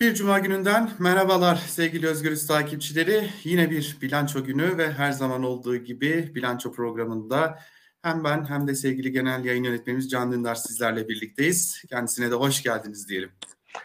Bir 0.00 0.14
cuma 0.14 0.38
gününden 0.38 0.90
merhabalar 0.98 1.56
sevgili 1.56 2.06
Özgürüz 2.06 2.46
takipçileri. 2.46 3.30
Yine 3.44 3.70
bir 3.70 3.96
bilanço 4.02 4.44
günü 4.44 4.78
ve 4.78 4.92
her 4.92 5.12
zaman 5.12 5.42
olduğu 5.42 5.76
gibi 5.76 6.32
bilanço 6.34 6.72
programında 6.72 7.58
hem 8.02 8.24
ben 8.24 8.44
hem 8.44 8.68
de 8.68 8.74
sevgili 8.74 9.12
genel 9.12 9.44
yayın 9.44 9.64
yönetmenimiz 9.64 10.10
Can 10.10 10.32
Dündar 10.32 10.54
sizlerle 10.54 11.08
birlikteyiz. 11.08 11.82
Kendisine 11.88 12.30
de 12.30 12.34
hoş 12.34 12.62
geldiniz 12.62 13.08
diyelim. 13.08 13.30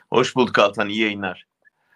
Hoş 0.10 0.36
bulduk 0.36 0.60
Altan, 0.60 0.90
iyi 0.90 1.02
yayınlar. 1.02 1.48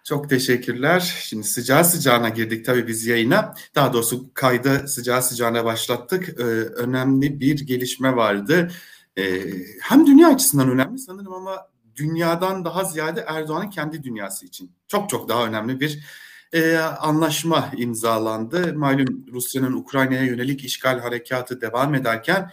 Çok 0.04 0.30
teşekkürler. 0.30 1.20
Şimdi 1.24 1.46
sıcağı 1.46 1.84
sıcağına 1.84 2.28
girdik 2.28 2.64
tabii 2.64 2.86
biz 2.86 3.06
yayına. 3.06 3.54
Daha 3.74 3.92
doğrusu 3.92 4.34
kaydı 4.34 4.88
sıcağı 4.88 5.22
sıcağına 5.22 5.64
başlattık. 5.64 6.28
Ee, 6.28 6.42
önemli 6.42 7.40
bir 7.40 7.60
gelişme 7.60 8.16
vardı. 8.16 8.70
Ee, 9.18 9.42
hem 9.82 10.06
dünya 10.06 10.28
açısından 10.28 10.70
önemli 10.70 10.98
sanırım 10.98 11.32
ama 11.32 11.69
dünyadan 12.00 12.64
daha 12.64 12.84
ziyade 12.84 13.24
Erdoğan'ın 13.28 13.70
kendi 13.70 14.02
dünyası 14.02 14.46
için 14.46 14.72
çok 14.88 15.10
çok 15.10 15.28
daha 15.28 15.46
önemli 15.46 15.80
bir 15.80 16.04
e, 16.52 16.76
anlaşma 16.76 17.70
imzalandı. 17.76 18.74
Malum 18.74 19.26
Rusya'nın 19.32 19.72
Ukrayna'ya 19.72 20.22
yönelik 20.22 20.64
işgal 20.64 21.00
harekatı 21.00 21.60
devam 21.60 21.94
ederken 21.94 22.50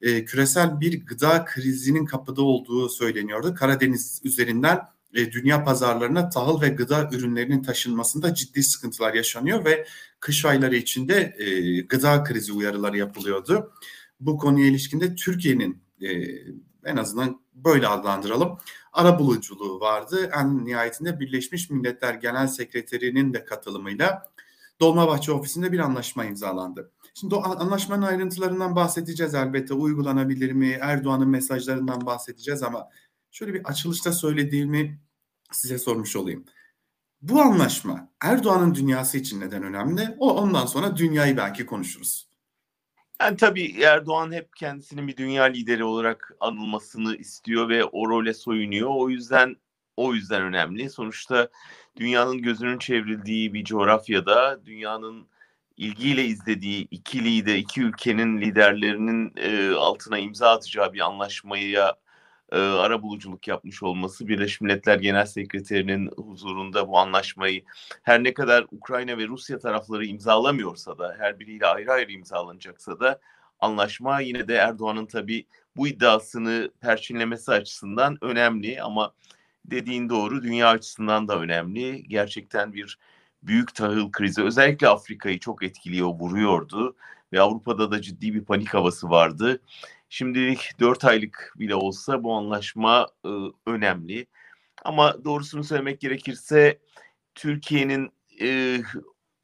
e, 0.00 0.24
küresel 0.24 0.80
bir 0.80 1.06
gıda 1.06 1.44
krizinin 1.44 2.04
kapıda 2.04 2.42
olduğu 2.42 2.88
söyleniyordu. 2.88 3.54
Karadeniz 3.54 4.20
üzerinden 4.24 4.80
e, 5.14 5.32
dünya 5.32 5.64
pazarlarına 5.64 6.28
tahıl 6.28 6.60
ve 6.60 6.68
gıda 6.68 7.10
ürünlerinin 7.12 7.62
taşınmasında 7.62 8.34
ciddi 8.34 8.62
sıkıntılar 8.62 9.14
yaşanıyor 9.14 9.64
ve 9.64 9.86
kış 10.20 10.44
ayları 10.44 10.76
içinde 10.76 11.36
e, 11.38 11.80
gıda 11.80 12.24
krizi 12.24 12.52
uyarıları 12.52 12.98
yapılıyordu. 12.98 13.72
Bu 14.20 14.38
konuya 14.38 14.66
ilişkinde 14.66 15.14
Türkiye'nin 15.14 15.82
e, 16.02 16.08
en 16.86 16.96
azından 16.96 17.40
böyle 17.54 17.88
adlandıralım. 17.88 18.58
Ara 18.92 19.18
buluculuğu 19.18 19.80
vardı. 19.80 20.30
En 20.40 20.64
nihayetinde 20.64 21.20
Birleşmiş 21.20 21.70
Milletler 21.70 22.14
Genel 22.14 22.46
Sekreterinin 22.46 23.34
de 23.34 23.44
katılımıyla 23.44 24.32
Dolmabahçe 24.80 25.32
ofisinde 25.32 25.72
bir 25.72 25.78
anlaşma 25.78 26.24
imzalandı. 26.24 26.92
Şimdi 27.14 27.34
o 27.34 27.42
anlaşmanın 27.44 28.02
ayrıntılarından 28.02 28.76
bahsedeceğiz 28.76 29.34
elbette. 29.34 29.74
Uygulanabilir 29.74 30.52
mi? 30.52 30.78
Erdoğan'ın 30.80 31.28
mesajlarından 31.28 32.06
bahsedeceğiz 32.06 32.62
ama 32.62 32.88
şöyle 33.30 33.54
bir 33.54 33.64
açılışta 33.64 34.12
söylediğimi 34.12 35.00
size 35.52 35.78
sormuş 35.78 36.16
olayım. 36.16 36.44
Bu 37.22 37.40
anlaşma 37.40 38.08
Erdoğan'ın 38.20 38.74
dünyası 38.74 39.18
için 39.18 39.40
neden 39.40 39.62
önemli? 39.62 40.16
O 40.18 40.34
ondan 40.34 40.66
sonra 40.66 40.96
dünyayı 40.96 41.36
belki 41.36 41.66
konuşuruz. 41.66 42.28
Yani 43.20 43.36
tabii 43.36 43.82
Erdoğan 43.82 44.32
hep 44.32 44.56
kendisinin 44.56 45.08
bir 45.08 45.16
dünya 45.16 45.44
lideri 45.44 45.84
olarak 45.84 46.32
anılmasını 46.40 47.16
istiyor 47.16 47.68
ve 47.68 47.84
o 47.84 48.08
role 48.08 48.34
soyunuyor. 48.34 48.90
O 48.94 49.10
yüzden 49.10 49.56
o 49.96 50.14
yüzden 50.14 50.42
önemli. 50.42 50.90
Sonuçta 50.90 51.48
dünyanın 51.96 52.38
gözünün 52.42 52.78
çevrildiği 52.78 53.54
bir 53.54 53.64
coğrafyada 53.64 54.66
dünyanın 54.66 55.28
ilgiyle 55.76 56.24
izlediği 56.24 56.88
iki 56.90 57.24
lider, 57.24 57.54
iki 57.54 57.82
ülkenin 57.82 58.40
liderlerinin 58.40 59.32
e, 59.36 59.70
altına 59.74 60.18
imza 60.18 60.50
atacağı 60.50 60.92
bir 60.92 61.00
anlaşmaya 61.00 61.94
e, 62.52 62.58
ara 62.58 63.02
buluculuk 63.02 63.48
yapmış 63.48 63.82
olması 63.82 64.28
Birleşmiş 64.28 64.60
Milletler 64.60 64.98
Genel 64.98 65.26
Sekreterinin 65.26 66.10
huzurunda 66.16 66.88
bu 66.88 66.98
anlaşmayı 66.98 67.64
her 68.02 68.24
ne 68.24 68.34
kadar 68.34 68.66
Ukrayna 68.70 69.18
ve 69.18 69.26
Rusya 69.26 69.58
tarafları 69.58 70.06
imzalamıyorsa 70.06 70.98
da 70.98 71.16
her 71.18 71.38
biriyle 71.38 71.66
ayrı 71.66 71.92
ayrı 71.92 72.12
imzalanacaksa 72.12 73.00
da 73.00 73.20
anlaşma 73.60 74.20
yine 74.20 74.48
de 74.48 74.54
Erdoğan'ın 74.54 75.06
tabii 75.06 75.46
bu 75.76 75.88
iddiasını 75.88 76.70
perçinlemesi 76.80 77.52
açısından 77.52 78.18
önemli 78.20 78.82
ama 78.82 79.12
dediğin 79.64 80.08
doğru 80.08 80.42
dünya 80.42 80.68
açısından 80.68 81.28
da 81.28 81.40
önemli. 81.40 82.08
Gerçekten 82.08 82.72
bir 82.72 82.98
büyük 83.42 83.74
tahıl 83.74 84.12
krizi 84.12 84.42
özellikle 84.42 84.88
Afrika'yı 84.88 85.38
çok 85.38 85.62
etkiliyor, 85.62 86.08
vuruyordu 86.08 86.96
ve 87.32 87.40
Avrupa'da 87.40 87.90
da 87.90 88.02
ciddi 88.02 88.34
bir 88.34 88.44
panik 88.44 88.74
havası 88.74 89.10
vardı. 89.10 89.60
Şimdilik 90.08 90.70
4 90.80 91.04
aylık 91.04 91.52
bile 91.56 91.74
olsa 91.74 92.22
bu 92.22 92.34
anlaşma 92.34 93.08
e, 93.24 93.28
önemli. 93.66 94.26
Ama 94.84 95.24
doğrusunu 95.24 95.64
söylemek 95.64 96.00
gerekirse 96.00 96.78
Türkiye'nin 97.34 98.10
e, 98.42 98.80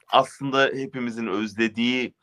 aslında 0.09 0.65
hepimizin 0.73 1.27
özlediği 1.27 2.13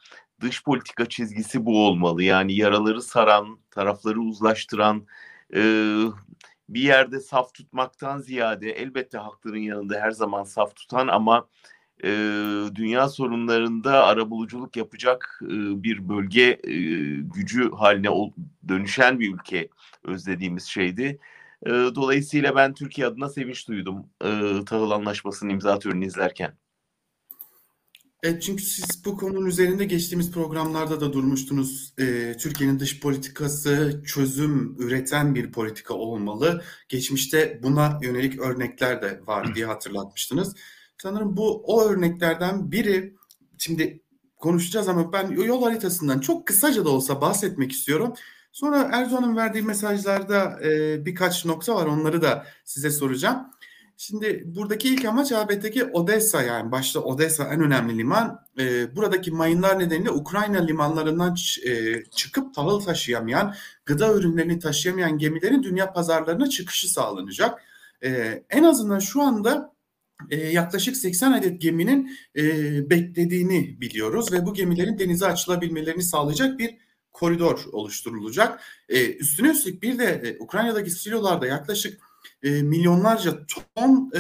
dış 0.41 0.65
politika 0.65 1.07
çizgisi 1.07 1.67
bu 1.67 1.87
olmalı. 1.87 2.23
Yani 2.23 2.55
yaraları 2.55 3.03
saran, 3.03 3.59
tarafları 3.71 4.21
uzlaştıran, 4.21 5.07
e, 5.55 5.61
bir 6.69 6.81
yerde 6.83 7.21
saf 7.21 7.55
tutmaktan 7.55 8.19
ziyade 8.19 8.71
elbette 8.71 9.19
hakların 9.19 9.59
yanında 9.59 10.01
her 10.01 10.11
zaman 10.11 10.45
saf 10.45 10.77
tutan 10.77 11.09
ama 11.09 11.49
e, 12.05 12.11
dünya 12.75 13.09
sorunlarında 13.09 14.05
arabuluculuk 14.05 14.77
yapacak 14.77 15.41
e, 15.43 15.83
bir 15.83 16.09
bölge 16.09 16.61
e, 16.65 16.73
gücü 17.35 17.71
haline 17.71 18.11
ol, 18.11 18.33
dönüşen 18.69 19.21
bir 19.21 19.35
ülke 19.35 19.69
özlediğimiz 20.05 20.65
şeydi. 20.65 21.19
E, 21.67 21.71
dolayısıyla 21.71 22.57
ben 22.57 22.75
Türkiye 22.75 23.07
adına 23.07 23.29
sevinç 23.29 23.69
duydum 23.69 24.07
e, 24.25 24.29
tahıl 24.67 24.91
anlaşmasının 24.91 25.51
imza 25.51 25.79
törenini 25.79 26.07
izlerken. 26.07 26.55
Evet 28.23 28.43
çünkü 28.43 28.63
siz 28.63 29.05
bu 29.05 29.17
konunun 29.17 29.47
üzerinde 29.47 29.85
geçtiğimiz 29.85 30.33
programlarda 30.33 31.01
da 31.01 31.13
durmuştunuz. 31.13 31.95
Ee, 31.99 32.37
Türkiye'nin 32.41 32.81
dış 32.81 33.01
politikası 33.01 34.03
çözüm 34.07 34.77
üreten 34.79 35.35
bir 35.35 35.53
politika 35.53 35.95
olmalı. 35.95 36.63
Geçmişte 36.89 37.61
buna 37.63 37.99
yönelik 38.03 38.41
örnekler 38.41 39.03
de 39.03 39.21
var 39.27 39.55
diye 39.55 39.67
hatırlatmıştınız. 39.67 40.55
Sanırım 41.03 41.37
bu 41.37 41.63
o 41.67 41.83
örneklerden 41.85 42.73
biri. 42.73 43.15
Şimdi 43.59 44.03
konuşacağız 44.37 44.89
ama 44.89 45.13
ben 45.13 45.31
yol 45.31 45.63
haritasından 45.63 46.21
çok 46.21 46.47
kısaca 46.47 46.85
da 46.85 46.91
olsa 46.91 47.21
bahsetmek 47.21 47.73
istiyorum. 47.73 48.15
Sonra 48.53 48.89
Erdoğan'ın 48.93 49.37
verdiği 49.37 49.63
mesajlarda 49.63 50.61
e, 50.65 51.05
birkaç 51.07 51.45
nokta 51.45 51.75
var 51.75 51.87
onları 51.87 52.23
da 52.23 52.47
size 52.65 52.91
soracağım. 52.91 53.47
Şimdi 53.97 54.43
buradaki 54.47 54.89
ilk 54.89 55.05
amaç 55.05 55.33
elbette 55.33 55.85
Odessa 55.85 56.43
yani 56.43 56.73
başta 56.73 57.01
Odessa 57.01 57.45
en 57.45 57.61
önemli 57.61 57.99
liman. 57.99 58.47
E, 58.59 58.97
buradaki 58.97 59.31
mayınlar 59.31 59.79
nedeniyle 59.79 60.11
Ukrayna 60.11 60.59
limanlarından 60.59 61.37
e, 61.67 62.03
çıkıp 62.05 62.55
tahıl 62.55 62.81
taşıyamayan, 62.81 63.55
gıda 63.87 64.15
ürünlerini 64.15 64.59
taşıyamayan 64.59 65.19
gemilerin 65.19 65.63
dünya 65.63 65.93
pazarlarına 65.93 66.49
çıkışı 66.49 66.93
sağlanacak. 66.93 67.63
E, 68.05 68.43
en 68.51 68.65
azından 68.65 68.99
şu 68.99 69.23
anda 69.23 69.73
e, 70.31 70.37
yaklaşık 70.37 70.97
80 70.97 71.33
adet 71.33 71.61
geminin 71.61 72.17
e, 72.37 72.43
beklediğini 72.91 73.81
biliyoruz 73.81 74.33
ve 74.33 74.47
bu 74.47 74.55
gemilerin 74.55 74.99
denize 74.99 75.27
açılabilmelerini 75.27 76.03
sağlayacak 76.03 76.59
bir 76.59 76.77
koridor 77.13 77.65
oluşturulacak. 77.73 78.61
E, 78.89 79.15
üstüne 79.15 79.51
üstlük 79.51 79.83
bir 79.83 79.99
de 79.99 80.05
e, 80.05 80.43
Ukrayna'daki 80.43 80.91
silolarda 80.91 81.47
yaklaşık 81.47 82.01
e, 82.43 82.63
milyonlarca 82.63 83.47
ton 83.47 84.11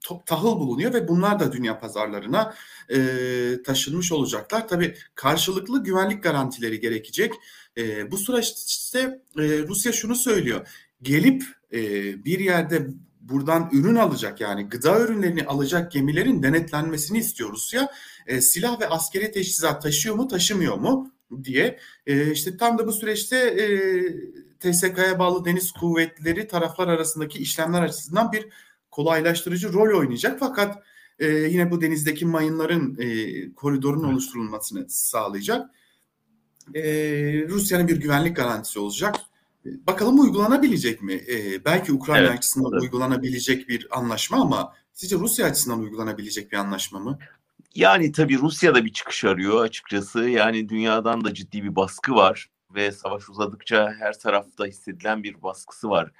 to, 0.00 0.22
tahıl 0.26 0.60
bulunuyor 0.60 0.94
ve 0.94 1.08
bunlar 1.08 1.40
da 1.40 1.52
dünya 1.52 1.78
pazarlarına 1.78 2.54
taşınmış 3.64 4.12
olacaklar. 4.12 4.68
Tabii 4.68 4.94
karşılıklı 5.14 5.84
güvenlik 5.84 6.22
garantileri 6.22 6.80
gerekecek. 6.80 7.32
Bu 8.10 8.16
süreçte 8.16 9.22
Rusya 9.38 9.92
şunu 9.92 10.14
söylüyor. 10.14 10.68
Gelip 11.02 11.44
bir 12.24 12.38
yerde 12.38 12.86
buradan 13.20 13.68
ürün 13.72 13.96
alacak 13.96 14.40
yani 14.40 14.68
gıda 14.68 15.00
ürünlerini 15.00 15.44
alacak 15.46 15.92
gemilerin 15.92 16.42
denetlenmesini 16.42 17.18
istiyor 17.18 17.52
Rusya. 17.52 17.92
E, 18.26 18.40
silah 18.40 18.80
ve 18.80 18.88
askeri 18.88 19.32
teçhizat 19.32 19.82
taşıyor 19.82 20.14
mu 20.14 20.28
taşımıyor 20.28 20.76
mu 20.76 21.12
diye. 21.44 21.78
E, 22.06 22.32
işte 22.32 22.56
tam 22.56 22.78
da 22.78 22.86
bu 22.86 22.92
süreçte 22.92 23.36
e, 23.36 23.66
TSK'ya 24.60 25.18
bağlı 25.18 25.44
deniz 25.44 25.72
kuvvetleri 25.72 26.48
taraflar 26.48 26.88
arasındaki 26.88 27.38
işlemler 27.38 27.82
açısından 27.82 28.32
bir 28.32 28.48
kolaylaştırıcı 28.90 29.72
rol 29.72 29.98
oynayacak. 29.98 30.40
Fakat 30.40 30.82
e, 31.18 31.26
yine 31.28 31.70
bu 31.70 31.80
denizdeki 31.80 32.26
mayınların 32.26 32.98
e, 33.00 33.54
koridorun 33.54 34.04
oluşturulmasını 34.04 34.86
sağlayacak. 34.88 35.70
E, 36.74 36.82
Rusya'nın 37.48 37.88
bir 37.88 37.96
güvenlik 37.96 38.36
garantisi 38.36 38.78
olacak. 38.78 39.16
Bakalım 39.64 40.20
uygulanabilecek 40.20 41.02
mi? 41.02 41.12
Ee, 41.12 41.64
belki 41.64 41.92
Ukrayna 41.92 42.26
evet, 42.26 42.38
açısından 42.38 42.72
evet. 42.72 42.82
uygulanabilecek 42.82 43.68
bir 43.68 43.98
anlaşma 43.98 44.40
ama 44.40 44.74
sizce 44.92 45.16
Rusya 45.16 45.46
açısından 45.46 45.80
uygulanabilecek 45.80 46.52
bir 46.52 46.56
anlaşma 46.56 46.98
mı? 46.98 47.18
Yani 47.74 48.12
tabii 48.12 48.38
Rusya 48.38 48.74
da 48.74 48.84
bir 48.84 48.92
çıkış 48.92 49.24
arıyor 49.24 49.64
açıkçası. 49.64 50.20
Yani 50.20 50.68
dünyadan 50.68 51.24
da 51.24 51.34
ciddi 51.34 51.64
bir 51.64 51.76
baskı 51.76 52.14
var 52.14 52.46
ve 52.74 52.92
savaş 52.92 53.28
uzadıkça 53.28 53.94
her 53.98 54.18
tarafta 54.18 54.66
hissedilen 54.66 55.22
bir 55.22 55.42
baskısı 55.42 55.90
var. 55.90 56.10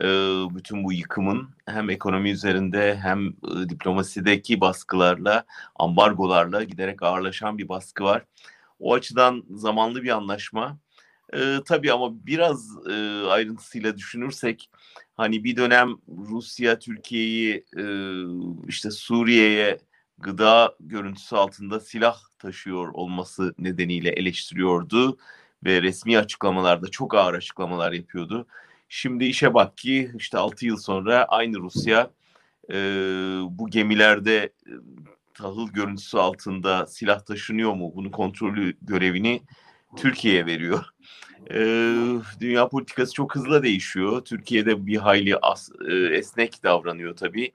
Ee, 0.00 0.06
bütün 0.54 0.84
bu 0.84 0.92
yıkımın 0.92 1.48
hem 1.66 1.90
ekonomi 1.90 2.30
üzerinde 2.30 2.96
hem 2.96 3.28
e, 3.28 3.68
diplomasideki 3.68 4.60
baskılarla, 4.60 5.44
ambargolarla 5.76 6.64
giderek 6.64 7.02
ağırlaşan 7.02 7.58
bir 7.58 7.68
baskı 7.68 8.04
var. 8.04 8.24
O 8.78 8.94
açıdan 8.94 9.44
zamanlı 9.50 10.02
bir 10.02 10.08
anlaşma 10.10 10.78
E, 11.34 11.60
tabii 11.64 11.92
ama 11.92 12.26
biraz 12.26 12.86
e, 12.90 12.92
ayrıntısıyla 13.28 13.96
düşünürsek 13.96 14.70
hani 15.14 15.44
bir 15.44 15.56
dönem 15.56 15.96
Rusya 16.08 16.78
Türkiye'yi 16.78 17.64
e, 17.76 17.84
işte 18.68 18.90
Suriye'ye 18.90 19.78
gıda 20.18 20.74
görüntüsü 20.80 21.36
altında 21.36 21.80
silah 21.80 22.18
taşıyor 22.38 22.88
olması 22.88 23.54
nedeniyle 23.58 24.10
eleştiriyordu 24.10 25.18
ve 25.64 25.82
resmi 25.82 26.18
açıklamalarda 26.18 26.88
çok 26.88 27.14
ağır 27.14 27.34
açıklamalar 27.34 27.92
yapıyordu. 27.92 28.46
Şimdi 28.88 29.24
işe 29.24 29.54
bak 29.54 29.76
ki 29.76 30.10
işte 30.18 30.38
6 30.38 30.66
yıl 30.66 30.76
sonra 30.76 31.24
aynı 31.24 31.58
Rusya 31.58 32.10
e, 32.70 32.74
bu 33.50 33.70
gemilerde 33.70 34.36
e, 34.44 34.72
tahıl 35.34 35.68
görüntüsü 35.68 36.18
altında 36.18 36.86
silah 36.86 37.20
taşınıyor 37.20 37.72
mu? 37.74 37.92
Bunun 37.94 38.10
kontrolü 38.10 38.76
görevini 38.82 39.42
Türkiye'ye 39.96 40.46
veriyor. 40.46 40.84
E, 41.50 41.56
dünya 42.40 42.68
politikası 42.68 43.12
çok 43.12 43.34
hızlı 43.34 43.62
değişiyor. 43.62 44.24
Türkiye'de 44.24 44.86
bir 44.86 44.96
hayli 44.96 45.36
as, 45.36 45.70
e, 45.88 45.94
esnek 45.94 46.62
davranıyor 46.62 47.16
tabii. 47.16 47.52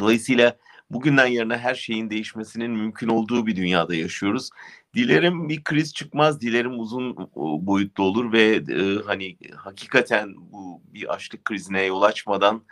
Dolayısıyla 0.00 0.56
bugünden 0.90 1.26
yarına 1.26 1.58
her 1.58 1.74
şeyin 1.74 2.10
değişmesinin 2.10 2.70
mümkün 2.70 3.08
olduğu 3.08 3.46
bir 3.46 3.56
dünyada 3.56 3.94
yaşıyoruz. 3.94 4.50
Dilerim 4.94 5.48
bir 5.48 5.64
kriz 5.64 5.94
çıkmaz, 5.94 6.40
dilerim 6.40 6.80
uzun 6.80 7.16
boyutlu 7.36 8.04
olur 8.04 8.32
ve 8.32 8.42
e, 8.56 9.02
hani 9.06 9.36
hakikaten 9.56 10.34
bu 10.36 10.82
bir 10.94 11.14
açlık 11.14 11.44
krizine 11.44 11.82
yol 11.82 12.02
açmadan 12.02 12.64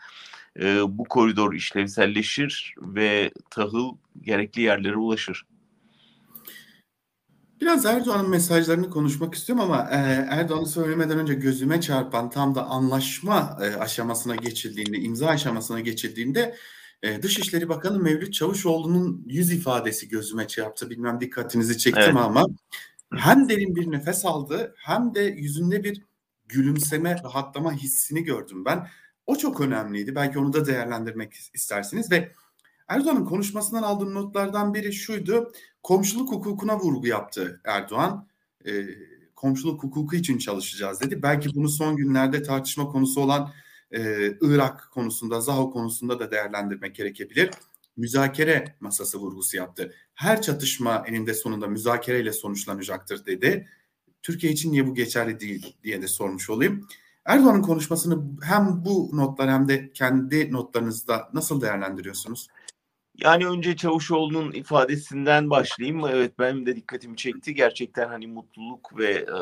e, 0.61 0.99
bu 0.99 1.05
koridor 1.05 1.55
işlevselleşir 1.55 2.75
ve 2.79 3.31
tahıl 3.51 3.97
gerekli 4.23 4.63
yerlere 4.63 4.97
ulaşır. 4.97 5.47
Biraz 7.61 7.87
Erdoğan'ın 7.87 8.31
mesajlarını 8.31 8.91
konuşmak 8.91 9.35
istiyorum 9.35 9.65
ama 9.65 9.89
e, 9.91 9.97
Erdoğan'ı 10.31 10.67
söylemeden 10.67 11.19
önce 11.19 11.35
gözüme 11.35 11.81
çarpan 11.81 12.31
tam 12.31 12.55
da 12.55 12.67
anlaşma 12.67 13.59
e, 13.63 13.77
aşamasına 13.77 14.37
geçildiğinde, 14.37 14.99
imza 14.99 15.27
aşamasına 15.27 15.81
geçildiğinde 15.81 16.57
e, 17.03 17.23
Dışişleri 17.23 17.69
Bakanı 17.69 17.99
Mevlüt 17.99 18.35
Çavuşoğlu'nun 18.35 19.25
yüz 19.27 19.53
ifadesi 19.53 20.09
gözüme 20.09 20.47
çarptı. 20.49 20.91
Bilmem 20.91 21.21
dikkatinizi 21.21 21.79
çekti 21.79 22.01
evet. 22.05 22.17
ama 22.17 22.47
hem 23.15 23.49
derin 23.49 23.77
bir 23.77 23.91
nefes 23.91 24.25
aldı 24.25 24.75
hem 24.79 25.15
de 25.15 25.21
yüzünde 25.21 25.85
bir 25.85 26.03
gülümseme, 26.47 27.17
rahatlama 27.25 27.73
hissini 27.73 28.25
gördüm 28.25 28.65
ben. 28.65 28.89
O 29.27 29.37
çok 29.37 29.61
önemliydi. 29.61 30.15
Belki 30.15 30.39
onu 30.39 30.53
da 30.53 30.67
değerlendirmek 30.67 31.33
istersiniz 31.55 32.11
ve 32.11 32.33
Erdoğan'ın 32.89 33.25
konuşmasından 33.25 33.83
aldığım 33.83 34.15
notlardan 34.15 34.75
biri 34.75 34.93
şuydu. 34.93 35.53
Komşuluk 35.83 36.33
hukukuna 36.33 36.79
vurgu 36.79 37.07
yaptı 37.07 37.61
Erdoğan. 37.65 38.29
E, 38.67 38.87
komşuluk 39.37 39.83
hukuku 39.83 40.17
için 40.17 40.39
çalışacağız 40.39 41.01
dedi. 41.01 41.23
Belki 41.23 41.55
bunu 41.55 41.69
son 41.69 41.97
günlerde 41.97 42.43
tartışma 42.43 42.89
konusu 42.89 43.21
olan 43.21 43.53
e, 43.91 44.31
Irak 44.41 44.89
konusunda, 44.93 45.41
Zaho 45.41 45.71
konusunda 45.71 46.21
da 46.21 46.31
değerlendirmek 46.31 46.95
gerekebilir. 46.95 47.51
Müzakere 47.97 48.77
masası 48.81 49.19
vurgusu 49.19 49.57
yaptı. 49.57 49.95
Her 50.15 50.43
çatışma 50.43 51.05
eninde 51.07 51.35
sonunda 51.35 51.67
müzakereyle 51.67 52.33
sonuçlanacaktır 52.33 53.27
dedi. 53.27 53.69
Türkiye 54.23 54.53
için 54.53 54.73
niye 54.73 54.87
bu 54.87 54.95
geçerli 54.95 55.41
değil 55.41 55.77
diye 55.85 56.03
de 56.03 56.09
sormuş 56.09 56.51
olayım. 56.51 56.89
Erdoğan'ın 57.25 57.63
konuşmasını 57.63 58.25
hem 58.43 58.85
bu 58.85 59.11
notlar 59.13 59.51
hem 59.51 59.69
de 59.69 59.93
kendi 59.93 60.53
notlarınızda 60.53 61.31
nasıl 61.33 61.61
değerlendiriyorsunuz? 61.61 62.49
Yani 63.19 63.47
önce 63.47 63.77
Çavuşoğlu'nun 63.77 64.53
ifadesinden 64.53 65.51
başlayayım. 65.51 66.07
Evet 66.09 66.39
benim 66.39 66.67
de 66.67 66.77
dikkatimi 66.77 67.17
çekti. 67.17 67.55
Gerçekten 67.55 68.09
hani 68.09 68.27
mutluluk 68.27 68.99
ve 68.99 69.13
e, 69.13 69.37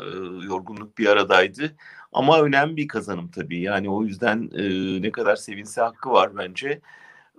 yorgunluk 0.47 0.99
bir 0.99 1.07
aradaydı. 1.07 1.77
Ama 2.13 2.43
önemli 2.43 2.77
bir 2.77 2.89
kazanım 2.89 3.31
tabii. 3.31 3.61
Yani 3.61 3.91
o 3.91 4.05
yüzden 4.05 4.51
e, 4.55 5.03
ne 5.03 5.11
kadar 5.13 5.37
sevinse 5.37 5.81
hakkı 5.81 6.11
var 6.11 6.37
bence. 6.37 6.81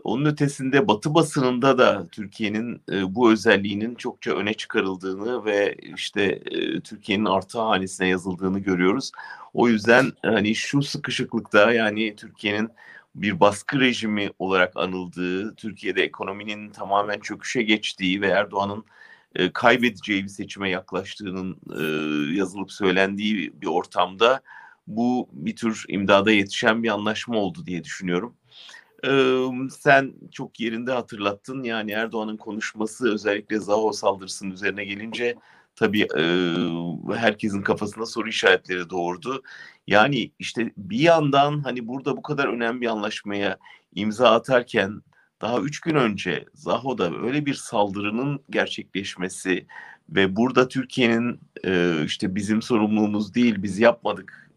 Onun 0.04 0.26
ötesinde 0.26 0.88
Batı 0.88 1.14
basınında 1.14 1.78
da 1.78 2.08
Türkiye'nin 2.12 2.82
e, 2.92 3.16
bu 3.16 3.32
özelliğinin 3.32 3.96
çokça 3.96 4.32
öne 4.36 4.54
çıkarıldığını 4.54 5.46
ve 5.46 5.76
işte 5.96 6.24
e, 6.46 6.82
Türkiye'nin 6.82 7.26
artı 7.26 7.60
hanesine 7.60 8.08
yazıldığını 8.08 8.60
görüyoruz. 8.60 9.12
O 9.54 9.68
yüzden 9.68 10.12
hani 10.22 10.56
şu 10.56 10.82
sıkışıklıkta 10.82 11.72
yani 11.74 12.16
Türkiye'nin 12.16 12.70
bir 13.15 13.39
baskı 13.39 13.79
rejimi 13.79 14.29
olarak 14.39 14.77
anıldığı, 14.77 15.56
Türkiye'de 15.56 16.03
ekonominin 16.03 16.69
tamamen 16.69 17.19
çöküşe 17.19 17.63
geçtiği 17.63 18.21
ve 18.21 18.27
Erdoğan'ın 18.27 18.85
e, 19.35 19.51
kaybedeceği 19.53 20.23
bir 20.23 20.29
seçime 20.29 20.69
yaklaştığının 20.69 21.57
e, 21.71 21.81
yazılıp 22.38 22.71
söylendiği 22.71 23.62
bir 23.62 23.67
ortamda 23.67 24.41
bu 24.88 25.29
bir 25.31 25.56
tür 25.56 25.85
imdada 25.88 26.31
yetişen 26.31 26.83
bir 26.83 26.89
anlaşma 26.89 27.38
oldu 27.38 27.65
diye 27.65 27.83
düşünüyorum. 27.83 28.35
E, 29.07 29.39
sen 29.71 30.13
çok 30.31 30.59
yerinde 30.59 30.91
hatırlattın 30.91 31.63
yani 31.63 31.91
Erdoğan'ın 31.91 32.38
konuşması 32.38 33.13
özellikle 33.13 33.59
Zaho 33.59 33.91
saldırısının 33.91 34.51
üzerine 34.51 34.85
gelince 34.85 35.35
tabii 35.75 36.07
e, 36.18 36.24
herkesin 37.16 37.62
kafasında 37.62 38.06
soru 38.06 38.30
işaretleri 38.30 38.89
doğurdu. 38.89 39.44
Yani 39.88 40.31
işte 40.39 40.72
bir 40.77 41.00
yandan 41.00 41.63
hani 41.63 41.88
burada 41.88 42.18
bu 42.18 42.22
kadar 42.22 42.48
önemli 42.48 42.81
bir 42.81 42.88
anlaşmaya 42.88 43.57
imza 43.95 44.31
atarken 44.31 45.01
daha 45.42 45.60
üç 45.60 45.80
gün 45.80 45.95
önce 45.95 46.45
Zaho'da 46.54 47.12
öyle 47.18 47.45
bir 47.45 47.54
saldırının 47.54 48.39
gerçekleşmesi 48.50 49.68
ve 50.10 50.36
burada 50.36 50.68
Türkiye'nin 50.68 51.39
e, 51.66 52.04
işte 52.06 52.36
bizim 52.36 52.62
sorumluluğumuz 52.62 53.36
değil 53.36 53.56
biz 53.63 53.80
yapmadık 53.80 54.51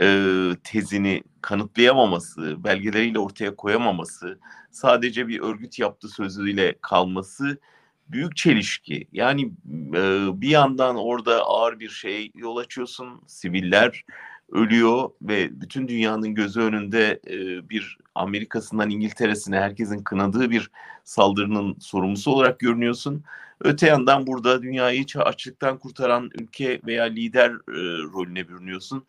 e, 0.00 0.26
tezini 0.64 1.22
kanıtlayamaması, 1.40 2.64
belgeleriyle 2.64 3.18
ortaya 3.18 3.56
koyamaması, 3.56 4.38
sadece 4.70 5.28
bir 5.28 5.40
örgüt 5.40 5.78
yaptığı 5.78 6.08
sözüyle 6.08 6.74
kalması 6.80 7.58
büyük 8.08 8.36
çelişki. 8.36 9.08
Yani 9.12 9.52
e, 9.94 10.28
bir 10.40 10.48
yandan 10.48 10.96
orada 10.96 11.42
ağır 11.42 11.80
bir 11.80 11.88
şey 11.88 12.32
yol 12.34 12.56
açıyorsun, 12.56 13.22
siviller 13.26 14.04
ölüyor 14.52 15.10
ve 15.22 15.60
bütün 15.60 15.88
dünyanın 15.88 16.34
gözü 16.34 16.60
önünde 16.60 17.20
e, 17.26 17.68
bir 17.68 17.98
Amerika'sından 18.14 18.90
İngiltere'sine 18.90 19.60
herkesin 19.60 20.02
kınadığı 20.02 20.50
bir 20.50 20.70
saldırının 21.04 21.76
sorumlusu 21.80 22.30
olarak 22.30 22.58
görünüyorsun. 22.58 23.24
Öte 23.60 23.86
yandan 23.86 24.26
burada 24.26 24.62
dünyayı 24.62 25.04
açlıktan 25.16 25.78
kurtaran 25.78 26.30
ülke 26.34 26.80
veya 26.86 27.04
lider 27.04 27.50
e, 27.50 27.80
rolüne 28.12 28.48
bürünüyorsun. 28.48 29.04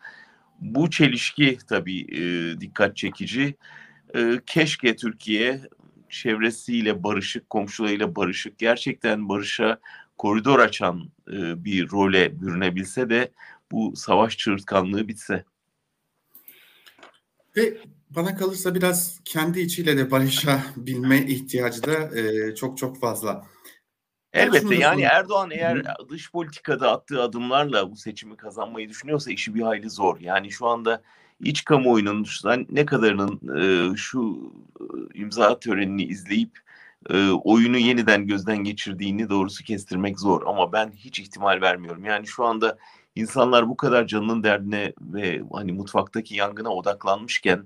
Bu 0.60 0.90
çelişki 0.90 1.58
tabii 1.70 2.02
e, 2.02 2.60
dikkat 2.62 2.98
çekici. 2.98 3.56
E, 4.16 4.40
keşke 4.46 4.96
Türkiye 4.96 5.62
çevresiyle 6.10 7.04
barışık, 7.04 7.50
komşularıyla 7.50 8.16
barışık, 8.16 8.58
gerçekten 8.58 9.30
barışa 9.30 9.80
koridor 10.18 10.60
açan 10.60 11.10
e, 11.28 11.66
bir 11.66 11.90
role 11.90 12.42
bürünebilse 12.42 13.10
de 13.10 13.32
bu 13.72 13.96
savaş 13.96 14.38
çığırtkanlığı 14.38 15.08
bitse. 15.08 15.44
Ve 17.58 17.78
bana 18.10 18.36
kalırsa 18.36 18.76
biraz 18.76 19.20
kendi 19.26 19.60
içiyle 19.60 19.98
de 19.98 20.12
barışabilme 20.12 21.26
ihtiyacı 21.26 21.84
da 21.84 22.20
e, 22.20 22.56
çok 22.56 22.78
çok 22.78 23.00
fazla. 23.00 23.46
Elbette 24.34 24.76
yani 24.76 25.02
Erdoğan 25.02 25.52
eğer 25.52 25.84
dış 26.10 26.32
politikada 26.32 26.92
attığı 26.92 27.22
adımlarla 27.22 27.92
bu 27.92 27.96
seçimi 27.96 28.38
kazanmayı 28.38 28.90
düşünüyorsa 28.90 29.32
işi 29.32 29.56
bir 29.56 29.62
hayli 29.62 29.90
zor. 29.90 30.20
Yani 30.20 30.52
şu 30.52 30.68
anda 30.68 31.02
iç 31.40 31.66
kamuoyunun 31.66 32.26
ne 32.70 32.86
kadarının 32.86 33.42
e, 33.60 33.96
şu 33.96 34.52
e, 34.80 34.84
imza 35.20 35.60
törenini 35.60 36.04
izleyip 36.04 36.60
e, 37.10 37.30
oyunu 37.30 37.78
yeniden 37.78 38.28
gözden 38.28 38.58
geçirdiğini 38.58 39.30
doğrusu 39.30 39.64
kestirmek 39.64 40.20
zor. 40.20 40.48
Ama 40.48 40.74
ben 40.74 40.92
hiç 40.92 41.20
ihtimal 41.20 41.62
vermiyorum. 41.62 42.06
Yani 42.06 42.28
şu 42.28 42.46
anda 42.46 42.78
insanlar 43.16 43.70
bu 43.70 43.78
kadar 43.78 44.08
canının 44.08 44.44
derdine 44.44 44.94
ve 45.02 45.42
hani 45.54 45.72
mutfaktaki 45.72 46.36
yangına 46.36 46.70
odaklanmışken 46.70 47.66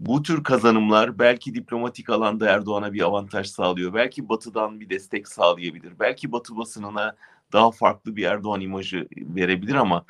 bu 0.00 0.22
tür 0.22 0.44
kazanımlar 0.44 1.18
belki 1.18 1.54
diplomatik 1.54 2.10
alanda 2.10 2.50
Erdoğan'a 2.50 2.92
bir 2.92 3.00
avantaj 3.00 3.46
sağlıyor. 3.46 3.94
Belki 3.94 4.28
Batı'dan 4.28 4.80
bir 4.80 4.90
destek 4.90 5.28
sağlayabilir. 5.28 5.92
Belki 6.00 6.32
Batı 6.32 6.56
basınına 6.56 7.16
daha 7.52 7.70
farklı 7.70 8.16
bir 8.16 8.24
Erdoğan 8.24 8.60
imajı 8.60 9.08
verebilir 9.16 9.74
ama 9.74 10.04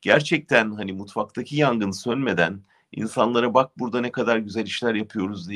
gerçekten 0.00 0.72
hani 0.72 0.92
mutfaktaki 0.92 1.56
yangın 1.56 1.90
sönmeden 1.90 2.60
insanlara 2.92 3.54
bak 3.54 3.78
burada 3.78 4.00
ne 4.00 4.12
kadar 4.12 4.36
güzel 4.36 4.66
işler 4.66 4.94
yapıyoruz 4.94 5.48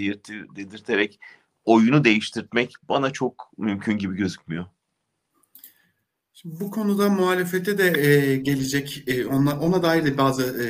dedirterek 0.56 1.20
oyunu 1.64 2.04
değiştirmek 2.04 2.74
bana 2.88 3.10
çok 3.10 3.50
mümkün 3.58 3.98
gibi 3.98 4.16
gözükmüyor. 4.16 4.66
Şimdi 6.32 6.60
bu 6.60 6.70
konuda 6.70 7.08
muhalefete 7.08 7.78
de 7.78 8.00
e, 8.00 8.36
gelecek, 8.36 9.04
e, 9.06 9.26
ona, 9.26 9.60
ona 9.60 9.82
dair 9.82 10.04
de 10.04 10.18
bazı 10.18 10.42
e, 10.42 10.66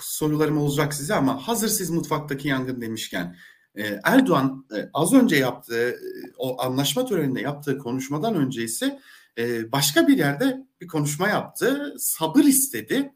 sorularım 0.00 0.58
olacak 0.58 0.94
size 0.94 1.14
ama 1.14 1.48
hazır 1.48 1.68
siz 1.68 1.90
mutfaktaki 1.90 2.48
yangın 2.48 2.80
demişken 2.80 3.36
e, 3.74 4.00
Erdoğan 4.04 4.66
e, 4.76 4.90
az 4.94 5.12
önce 5.12 5.36
yaptığı, 5.36 5.96
o 6.38 6.62
anlaşma 6.62 7.04
töreninde 7.04 7.40
yaptığı 7.40 7.78
konuşmadan 7.78 8.34
önce 8.34 8.62
ise 8.62 9.00
e, 9.38 9.72
başka 9.72 10.08
bir 10.08 10.18
yerde 10.18 10.66
bir 10.80 10.86
konuşma 10.86 11.28
yaptı, 11.28 11.94
sabır 11.98 12.44
istedi 12.44 13.13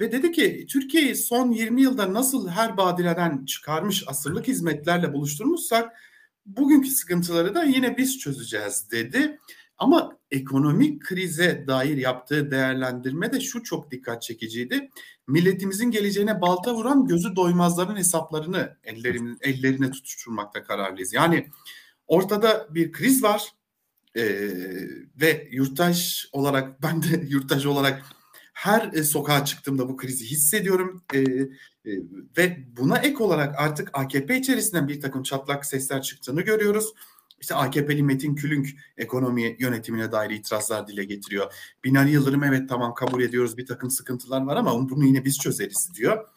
ve 0.00 0.12
dedi 0.12 0.32
ki 0.32 0.66
Türkiye'yi 0.68 1.16
son 1.16 1.50
20 1.50 1.82
yılda 1.82 2.14
nasıl 2.14 2.48
her 2.48 2.76
badireden 2.76 3.44
çıkarmış 3.44 4.04
asırlık 4.06 4.48
hizmetlerle 4.48 5.12
buluşturmuşsak 5.12 5.92
bugünkü 6.46 6.88
sıkıntıları 6.88 7.54
da 7.54 7.64
yine 7.64 7.96
biz 7.96 8.18
çözeceğiz 8.18 8.90
dedi. 8.90 9.38
Ama 9.78 10.18
ekonomik 10.30 11.02
krize 11.02 11.64
dair 11.66 11.96
yaptığı 11.96 12.50
değerlendirme 12.50 13.32
de 13.32 13.40
şu 13.40 13.62
çok 13.62 13.90
dikkat 13.90 14.22
çekiciydi. 14.22 14.90
Milletimizin 15.28 15.90
geleceğine 15.90 16.40
balta 16.40 16.74
vuran 16.74 17.06
gözü 17.06 17.36
doymazların 17.36 17.96
hesaplarını 17.96 18.76
ellerin, 18.84 19.38
ellerine 19.40 19.90
tutuşturmakta 19.90 20.62
kararlıyız. 20.62 21.12
Yani 21.12 21.48
ortada 22.06 22.66
bir 22.70 22.92
kriz 22.92 23.22
var 23.22 23.52
ee, 24.16 24.22
ve 25.20 25.48
yurttaş 25.50 26.28
olarak 26.32 26.82
ben 26.82 27.02
de 27.02 27.24
yurttaş 27.28 27.66
olarak 27.66 28.02
her 28.60 28.92
e, 28.92 29.04
sokağa 29.04 29.44
çıktığımda 29.44 29.88
bu 29.88 29.96
krizi 29.96 30.24
hissediyorum 30.24 31.02
e, 31.14 31.18
e, 31.20 31.48
ve 32.38 32.58
buna 32.76 32.98
ek 32.98 33.16
olarak 33.24 33.54
artık 33.58 33.90
AKP 33.92 34.36
içerisinden 34.36 34.88
bir 34.88 35.00
takım 35.00 35.22
çatlak 35.22 35.66
sesler 35.66 36.02
çıktığını 36.02 36.42
görüyoruz. 36.42 36.94
İşte 37.40 37.54
AKP'li 37.54 38.02
Metin 38.02 38.34
Külünk 38.34 38.68
ekonomi 38.96 39.56
yönetimine 39.58 40.12
dair 40.12 40.30
itirazlar 40.30 40.88
dile 40.88 41.04
getiriyor. 41.04 41.52
Binali 41.84 42.10
Yıldırım 42.10 42.44
evet 42.44 42.68
tamam 42.68 42.94
kabul 42.94 43.22
ediyoruz 43.22 43.58
bir 43.58 43.66
takım 43.66 43.90
sıkıntılar 43.90 44.42
var 44.42 44.56
ama 44.56 44.90
bunu 44.90 45.04
yine 45.04 45.24
biz 45.24 45.38
çözeriz 45.38 45.90
diyor. 45.94 46.28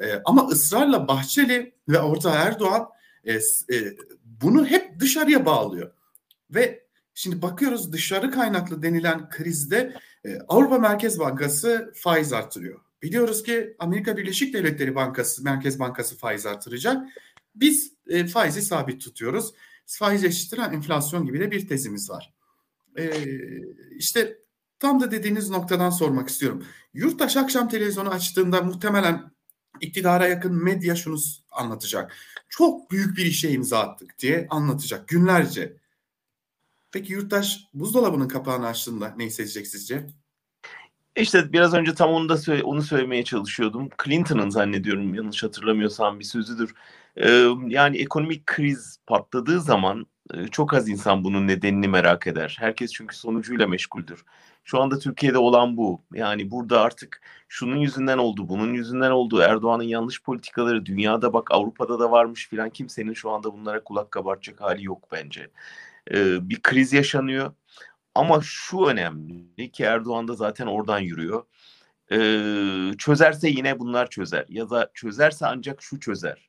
E, 0.00 0.22
ama 0.24 0.48
ısrarla 0.48 1.08
Bahçeli 1.08 1.74
ve 1.88 2.00
orta 2.00 2.30
Erdoğan 2.30 2.88
e, 3.24 3.34
e, 3.34 3.96
bunu 4.24 4.66
hep 4.66 5.00
dışarıya 5.00 5.46
bağlıyor. 5.46 5.92
Ve 6.50 6.86
şimdi 7.14 7.42
bakıyoruz 7.42 7.92
dışarı 7.92 8.30
kaynaklı 8.30 8.82
denilen 8.82 9.28
krizde 9.28 9.96
e, 10.24 10.38
Avrupa 10.48 10.78
Merkez 10.78 11.18
Bankası 11.18 11.92
faiz 11.94 12.32
artırıyor. 12.32 12.80
Biliyoruz 13.02 13.42
ki 13.42 13.76
Amerika 13.78 14.16
Birleşik 14.16 14.54
Devletleri 14.54 14.94
Bankası 14.94 15.44
Merkez 15.44 15.78
Bankası 15.78 16.18
faiz 16.18 16.46
artıracak. 16.46 17.06
Biz 17.54 17.92
e, 18.08 18.26
faizi 18.26 18.62
sabit 18.62 19.00
tutuyoruz 19.00 19.52
faiz 19.86 20.24
eşittir 20.24 20.58
enflasyon 20.58 21.26
gibi 21.26 21.40
de 21.40 21.50
bir 21.50 21.68
tezimiz 21.68 22.10
var. 22.10 22.34
Ee, 22.98 23.10
işte 23.90 24.38
tam 24.78 25.00
da 25.00 25.10
dediğiniz 25.10 25.50
noktadan 25.50 25.90
sormak 25.90 26.28
istiyorum. 26.28 26.64
Yurttaş 26.94 27.36
akşam 27.36 27.68
televizyonu 27.68 28.08
açtığında 28.08 28.62
muhtemelen 28.62 29.30
iktidara 29.80 30.26
yakın 30.26 30.64
medya 30.64 30.96
şunu 30.96 31.18
anlatacak. 31.50 32.16
Çok 32.48 32.90
büyük 32.90 33.16
bir 33.16 33.26
işe 33.26 33.50
imza 33.50 33.78
attık 33.78 34.18
diye 34.18 34.46
anlatacak 34.50 35.08
günlerce. 35.08 35.76
Peki 36.96 37.12
yurttaş 37.12 37.68
buzdolabının 37.74 38.28
kapağını 38.28 38.66
açtığında 38.66 39.14
ne 39.16 39.24
hissedecek 39.24 39.66
sizce? 39.66 40.06
İşte 41.16 41.52
biraz 41.52 41.74
önce 41.74 41.94
tam 41.94 42.10
onu 42.10 42.28
da 42.28 42.36
söyle, 42.36 42.62
onu 42.62 42.82
söylemeye 42.82 43.24
çalışıyordum. 43.24 43.88
Clinton'ın 44.04 44.50
zannediyorum 44.50 45.14
yanlış 45.14 45.42
hatırlamıyorsam 45.42 46.18
bir 46.18 46.24
sözüdür. 46.24 46.74
Ee, 47.16 47.48
yani 47.66 47.98
ekonomik 47.98 48.46
kriz 48.46 48.98
patladığı 49.06 49.60
zaman 49.60 50.06
e, 50.34 50.48
çok 50.48 50.74
az 50.74 50.88
insan 50.88 51.24
bunun 51.24 51.46
nedenini 51.46 51.88
merak 51.88 52.26
eder. 52.26 52.56
Herkes 52.60 52.92
çünkü 52.92 53.16
sonucuyla 53.16 53.66
meşguldür. 53.66 54.24
Şu 54.64 54.80
anda 54.80 54.98
Türkiye'de 54.98 55.38
olan 55.38 55.76
bu. 55.76 56.02
Yani 56.14 56.50
burada 56.50 56.80
artık 56.80 57.22
şunun 57.48 57.76
yüzünden 57.76 58.18
oldu, 58.18 58.48
bunun 58.48 58.74
yüzünden 58.74 59.10
oldu. 59.10 59.40
Erdoğan'ın 59.40 59.82
yanlış 59.82 60.22
politikaları 60.22 60.86
dünyada 60.86 61.32
bak 61.32 61.50
Avrupa'da 61.50 61.98
da 61.98 62.10
varmış 62.10 62.48
filan 62.48 62.70
kimsenin 62.70 63.12
şu 63.12 63.30
anda 63.30 63.52
bunlara 63.52 63.84
kulak 63.84 64.10
kabartacak 64.10 64.60
hali 64.60 64.84
yok 64.84 65.08
bence. 65.12 65.50
Ee, 66.14 66.48
bir 66.50 66.62
kriz 66.62 66.92
yaşanıyor 66.92 67.52
ama 68.14 68.40
şu 68.42 68.86
önemli 68.86 69.70
ki 69.72 69.84
Erdoğan 69.84 70.28
da 70.28 70.34
zaten 70.34 70.66
oradan 70.66 70.98
yürüyor. 71.00 71.44
Ee, 72.12 72.96
çözerse 72.98 73.48
yine 73.48 73.78
bunlar 73.78 74.10
çözer. 74.10 74.46
Ya 74.48 74.70
da 74.70 74.90
çözerse 74.94 75.46
ancak 75.46 75.82
şu 75.82 76.00
çözer. 76.00 76.48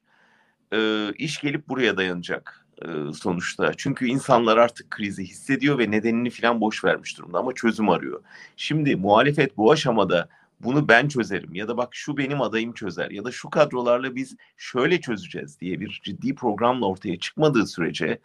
Ee, 0.73 1.11
iş 1.17 1.41
gelip 1.41 1.69
buraya 1.69 1.97
dayanacak 1.97 2.67
e, 2.81 3.13
sonuçta. 3.13 3.71
Çünkü 3.77 4.07
insanlar 4.07 4.57
artık 4.57 4.91
krizi 4.91 5.23
hissediyor 5.23 5.79
ve 5.79 5.91
nedenini 5.91 6.29
falan 6.29 6.61
boş 6.61 6.83
vermiş 6.83 7.17
durumda 7.17 7.39
ama 7.39 7.53
çözüm 7.53 7.89
arıyor. 7.89 8.23
Şimdi 8.57 8.95
muhalefet 8.95 9.57
bu 9.57 9.71
aşamada 9.71 10.29
bunu 10.59 10.87
ben 10.87 11.07
çözerim 11.07 11.55
ya 11.55 11.67
da 11.67 11.77
bak 11.77 11.89
şu 11.91 12.17
benim 12.17 12.41
adayım 12.41 12.73
çözer 12.73 13.11
ya 13.11 13.25
da 13.25 13.31
şu 13.31 13.49
kadrolarla 13.49 14.15
biz 14.15 14.35
şöyle 14.57 15.01
çözeceğiz 15.01 15.59
diye 15.59 15.79
bir 15.79 16.01
ciddi 16.03 16.35
programla 16.35 16.85
ortaya 16.85 17.19
çıkmadığı 17.19 17.67
sürece 17.67 18.19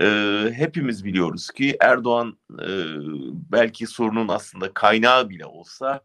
e, 0.00 0.06
hepimiz 0.54 1.04
biliyoruz 1.04 1.50
ki 1.50 1.76
Erdoğan 1.80 2.38
e, 2.52 2.68
belki 3.52 3.86
sorunun 3.86 4.28
aslında 4.28 4.74
kaynağı 4.74 5.28
bile 5.28 5.46
olsa 5.46 6.00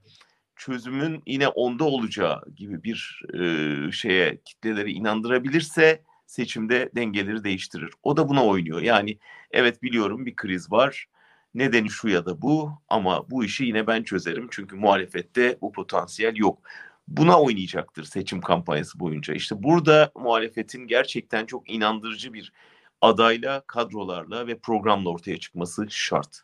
çözümün 0.56 1.24
yine 1.28 1.48
onda 1.48 1.84
olacağı 1.84 2.42
gibi 2.56 2.84
bir 2.84 3.22
e, 3.34 3.92
şeye 3.92 4.42
kitleleri 4.46 4.92
inandırabilirse 4.92 6.04
seçimde 6.26 6.90
dengeleri 6.96 7.44
değiştirir. 7.44 7.92
O 8.04 8.18
da 8.18 8.30
buna 8.30 8.46
oynuyor. 8.46 8.82
Yani 8.82 9.18
evet 9.52 9.84
biliyorum 9.84 10.26
bir 10.26 10.36
kriz 10.36 10.72
var. 10.72 11.08
Nedeni 11.54 11.90
şu 11.90 12.08
ya 12.10 12.26
da 12.26 12.42
bu 12.42 12.72
ama 12.90 13.30
bu 13.30 13.44
işi 13.44 13.66
yine 13.66 13.88
ben 13.88 14.04
çözerim. 14.04 14.48
Çünkü 14.52 14.76
muhalefette 14.76 15.58
bu 15.62 15.72
potansiyel 15.72 16.36
yok. 16.36 16.62
Buna 17.08 17.42
oynayacaktır 17.42 18.04
seçim 18.04 18.42
kampanyası 18.42 19.00
boyunca. 19.00 19.34
İşte 19.34 19.64
burada 19.64 20.12
muhalefetin 20.16 20.88
gerçekten 20.88 21.46
çok 21.46 21.70
inandırıcı 21.70 22.34
bir 22.34 22.54
adayla, 23.02 23.64
kadrolarla 23.68 24.48
ve 24.48 24.60
programla 24.60 25.10
ortaya 25.10 25.38
çıkması 25.38 25.86
şart. 25.90 26.42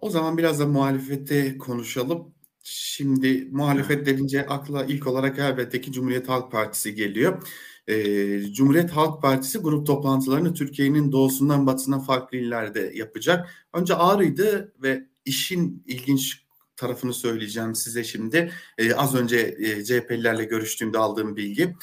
O 0.00 0.10
zaman 0.10 0.38
biraz 0.38 0.60
da 0.60 0.66
muhalefette 0.66 1.58
konuşalım. 1.58 2.34
Şimdi 2.62 3.48
muhalefet 3.52 4.06
denince 4.06 4.46
akla 4.46 4.84
ilk 4.84 5.06
olarak 5.06 5.38
elbette 5.38 5.80
ki 5.80 5.92
Cumhuriyet 5.92 6.28
Halk 6.28 6.52
Partisi 6.52 6.94
geliyor. 6.94 7.48
Ee, 7.88 8.42
Cumhuriyet 8.52 8.90
Halk 8.90 9.22
Partisi 9.22 9.58
grup 9.58 9.86
toplantılarını 9.86 10.54
Türkiye'nin 10.54 11.12
doğusundan 11.12 11.66
batısına 11.66 12.00
farklı 12.00 12.38
illerde 12.38 12.92
yapacak. 12.94 13.68
Önce 13.72 13.94
Ağrı'ydı 13.94 14.74
ve 14.82 15.06
işin 15.24 15.82
ilginç 15.86 16.46
tarafını 16.76 17.14
söyleyeceğim 17.14 17.74
size 17.74 18.04
şimdi. 18.04 18.52
Ee, 18.78 18.94
az 18.94 19.14
önce 19.14 19.56
e, 19.58 19.84
CHP'lilerle 19.84 20.44
görüştüğümde 20.44 20.98
aldığım 20.98 21.36
bilgi. 21.36 21.74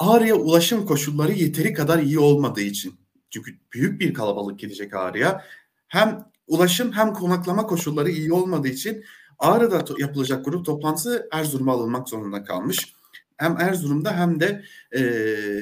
Ağrı'ya 0.00 0.34
ulaşım 0.34 0.86
koşulları 0.86 1.32
yeteri 1.32 1.72
kadar 1.72 1.98
iyi 1.98 2.18
olmadığı 2.18 2.60
için. 2.60 2.94
Çünkü 3.30 3.52
büyük 3.72 4.00
bir 4.00 4.14
kalabalık 4.14 4.58
gidecek 4.58 4.94
Ağrı'ya. 4.94 5.44
Hem 5.88 6.24
ulaşım 6.46 6.92
hem 6.92 7.12
konaklama 7.12 7.66
koşulları 7.66 8.10
iyi 8.10 8.32
olmadığı 8.32 8.68
için 8.68 9.04
Ağrı'da 9.38 9.84
yapılacak 9.98 10.44
grup 10.44 10.66
toplantısı 10.66 11.28
Erzurum'a 11.32 11.72
alınmak 11.72 12.08
zorunda 12.08 12.44
kalmış. 12.44 12.94
Hem 13.36 13.56
Erzurum'da 13.60 14.16
hem 14.16 14.40
de 14.40 14.64
e, 14.92 15.00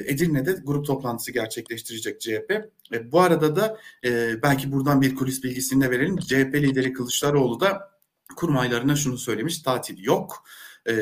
Edirne'de 0.05 0.51
grup 0.63 0.85
toplantısı 0.85 1.31
gerçekleştirecek 1.31 2.21
CHP. 2.21 2.51
E, 2.93 3.11
bu 3.11 3.21
arada 3.21 3.55
da 3.55 3.77
e, 4.05 4.41
belki 4.41 4.71
buradan 4.71 5.01
bir 5.01 5.15
kulis 5.15 5.43
bilgisini 5.43 5.83
de 5.83 5.91
verelim. 5.91 6.17
CHP 6.17 6.55
lideri 6.55 6.93
Kılıçdaroğlu 6.93 7.59
da 7.59 7.91
kurmaylarına 8.35 8.95
şunu 8.95 9.17
söylemiş. 9.17 9.59
Tatil 9.59 10.03
yok. 10.03 10.43
E, 10.89 10.93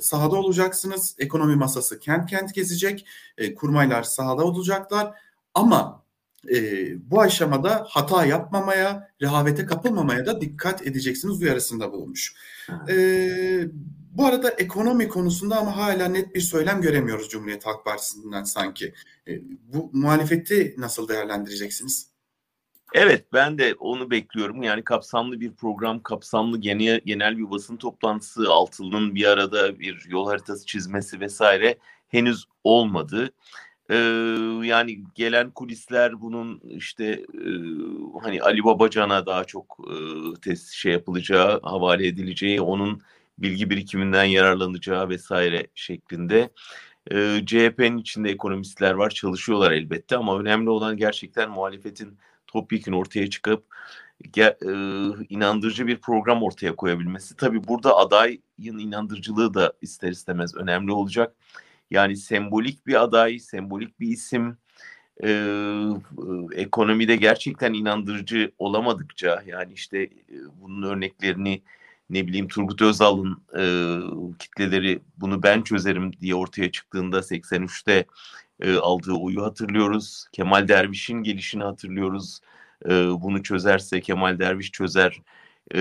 sahada 0.00 0.36
olacaksınız. 0.36 1.16
Ekonomi 1.18 1.56
masası 1.56 1.98
kent 1.98 2.30
kent 2.30 2.54
gezecek. 2.54 3.06
E, 3.38 3.54
kurmaylar 3.54 4.02
sahada 4.02 4.44
olacaklar. 4.44 5.14
Ama 5.54 6.02
e, 6.50 6.60
bu 7.10 7.20
aşamada 7.20 7.86
hata 7.88 8.26
yapmamaya, 8.26 9.10
rehavete 9.22 9.66
kapılmamaya 9.66 10.26
da 10.26 10.40
dikkat 10.40 10.86
edeceksiniz 10.86 11.42
uyarısında 11.42 11.92
bulunmuş. 11.92 12.34
E, 12.88 12.96
bu 14.10 14.26
arada 14.26 14.50
ekonomi 14.50 15.08
konusunda 15.08 15.56
ama 15.56 15.76
hala 15.76 16.08
net 16.08 16.34
bir 16.34 16.40
söylem 16.40 16.80
göremiyoruz 16.80 17.28
Cumhuriyet 17.28 17.66
Halk 17.66 17.84
Partisi'nden 17.84 18.44
sanki. 18.44 18.94
E, 19.28 19.32
bu 19.72 19.90
muhalefeti 19.92 20.74
nasıl 20.78 21.08
değerlendireceksiniz? 21.08 22.15
Evet 22.94 23.24
ben 23.32 23.58
de 23.58 23.74
onu 23.74 24.10
bekliyorum. 24.10 24.62
Yani 24.62 24.84
kapsamlı 24.84 25.40
bir 25.40 25.52
program, 25.52 26.02
kapsamlı 26.02 26.60
genel, 26.60 27.00
genel 27.04 27.38
bir 27.38 27.50
basın 27.50 27.76
toplantısı, 27.76 28.50
Altılı'nın 28.50 29.14
bir 29.14 29.24
arada 29.24 29.78
bir 29.78 30.06
yol 30.08 30.26
haritası 30.26 30.66
çizmesi 30.66 31.20
vesaire 31.20 31.78
henüz 32.08 32.44
olmadı. 32.64 33.30
Ee, 33.90 33.94
yani 34.62 35.04
gelen 35.14 35.50
kulisler 35.50 36.20
bunun 36.20 36.60
işte 36.64 37.04
e, 37.34 37.50
hani 38.22 38.42
Ali 38.42 38.64
Babacan'a 38.64 39.26
daha 39.26 39.44
çok 39.44 39.78
e, 39.90 39.94
test 40.40 40.72
şey 40.72 40.92
yapılacağı, 40.92 41.60
havale 41.62 42.06
edileceği, 42.06 42.60
onun 42.60 43.02
bilgi 43.38 43.70
birikiminden 43.70 44.24
yararlanacağı 44.24 45.08
vesaire 45.08 45.66
şeklinde. 45.74 46.50
E, 47.10 47.40
CHP'nin 47.46 47.98
içinde 47.98 48.30
ekonomistler 48.30 48.92
var, 48.92 49.10
çalışıyorlar 49.10 49.72
elbette 49.72 50.16
ama 50.16 50.38
önemli 50.38 50.70
olan 50.70 50.96
gerçekten 50.96 51.50
muhalefetin 51.50 52.18
topyekun 52.46 52.92
ortaya 52.92 53.30
çıkıp 53.30 53.64
e, 54.38 54.54
inandırıcı 55.28 55.86
bir 55.86 56.00
program 56.00 56.42
ortaya 56.42 56.76
koyabilmesi. 56.76 57.36
Tabii 57.36 57.68
burada 57.68 57.96
adayın 57.96 58.78
inandırıcılığı 58.78 59.54
da 59.54 59.72
ister 59.82 60.10
istemez 60.10 60.54
önemli 60.54 60.92
olacak. 60.92 61.34
Yani 61.90 62.16
sembolik 62.16 62.86
bir 62.86 63.02
aday, 63.02 63.38
sembolik 63.38 64.00
bir 64.00 64.08
isim, 64.08 64.58
e, 65.24 65.28
ekonomide 66.52 67.16
gerçekten 67.16 67.72
inandırıcı 67.72 68.52
olamadıkça 68.58 69.42
yani 69.46 69.72
işte 69.72 69.98
e, 70.02 70.10
bunun 70.60 70.82
örneklerini 70.82 71.62
ne 72.10 72.26
bileyim 72.26 72.48
Turgut 72.48 72.82
Özal'ın 72.82 73.42
e, 73.58 73.64
kitleleri 74.38 75.00
bunu 75.16 75.42
ben 75.42 75.62
çözerim 75.62 76.12
diye 76.20 76.34
ortaya 76.34 76.70
çıktığında 76.70 77.18
83'te 77.18 78.04
e, 78.60 78.76
aldığı 78.76 79.12
oyu 79.14 79.44
hatırlıyoruz. 79.44 80.26
Kemal 80.32 80.68
Derviş'in 80.68 81.22
gelişini 81.22 81.64
hatırlıyoruz. 81.64 82.40
E, 82.86 82.90
bunu 82.90 83.42
çözerse 83.42 84.00
Kemal 84.00 84.38
Derviş 84.38 84.72
çözer 84.72 85.22
e, 85.74 85.78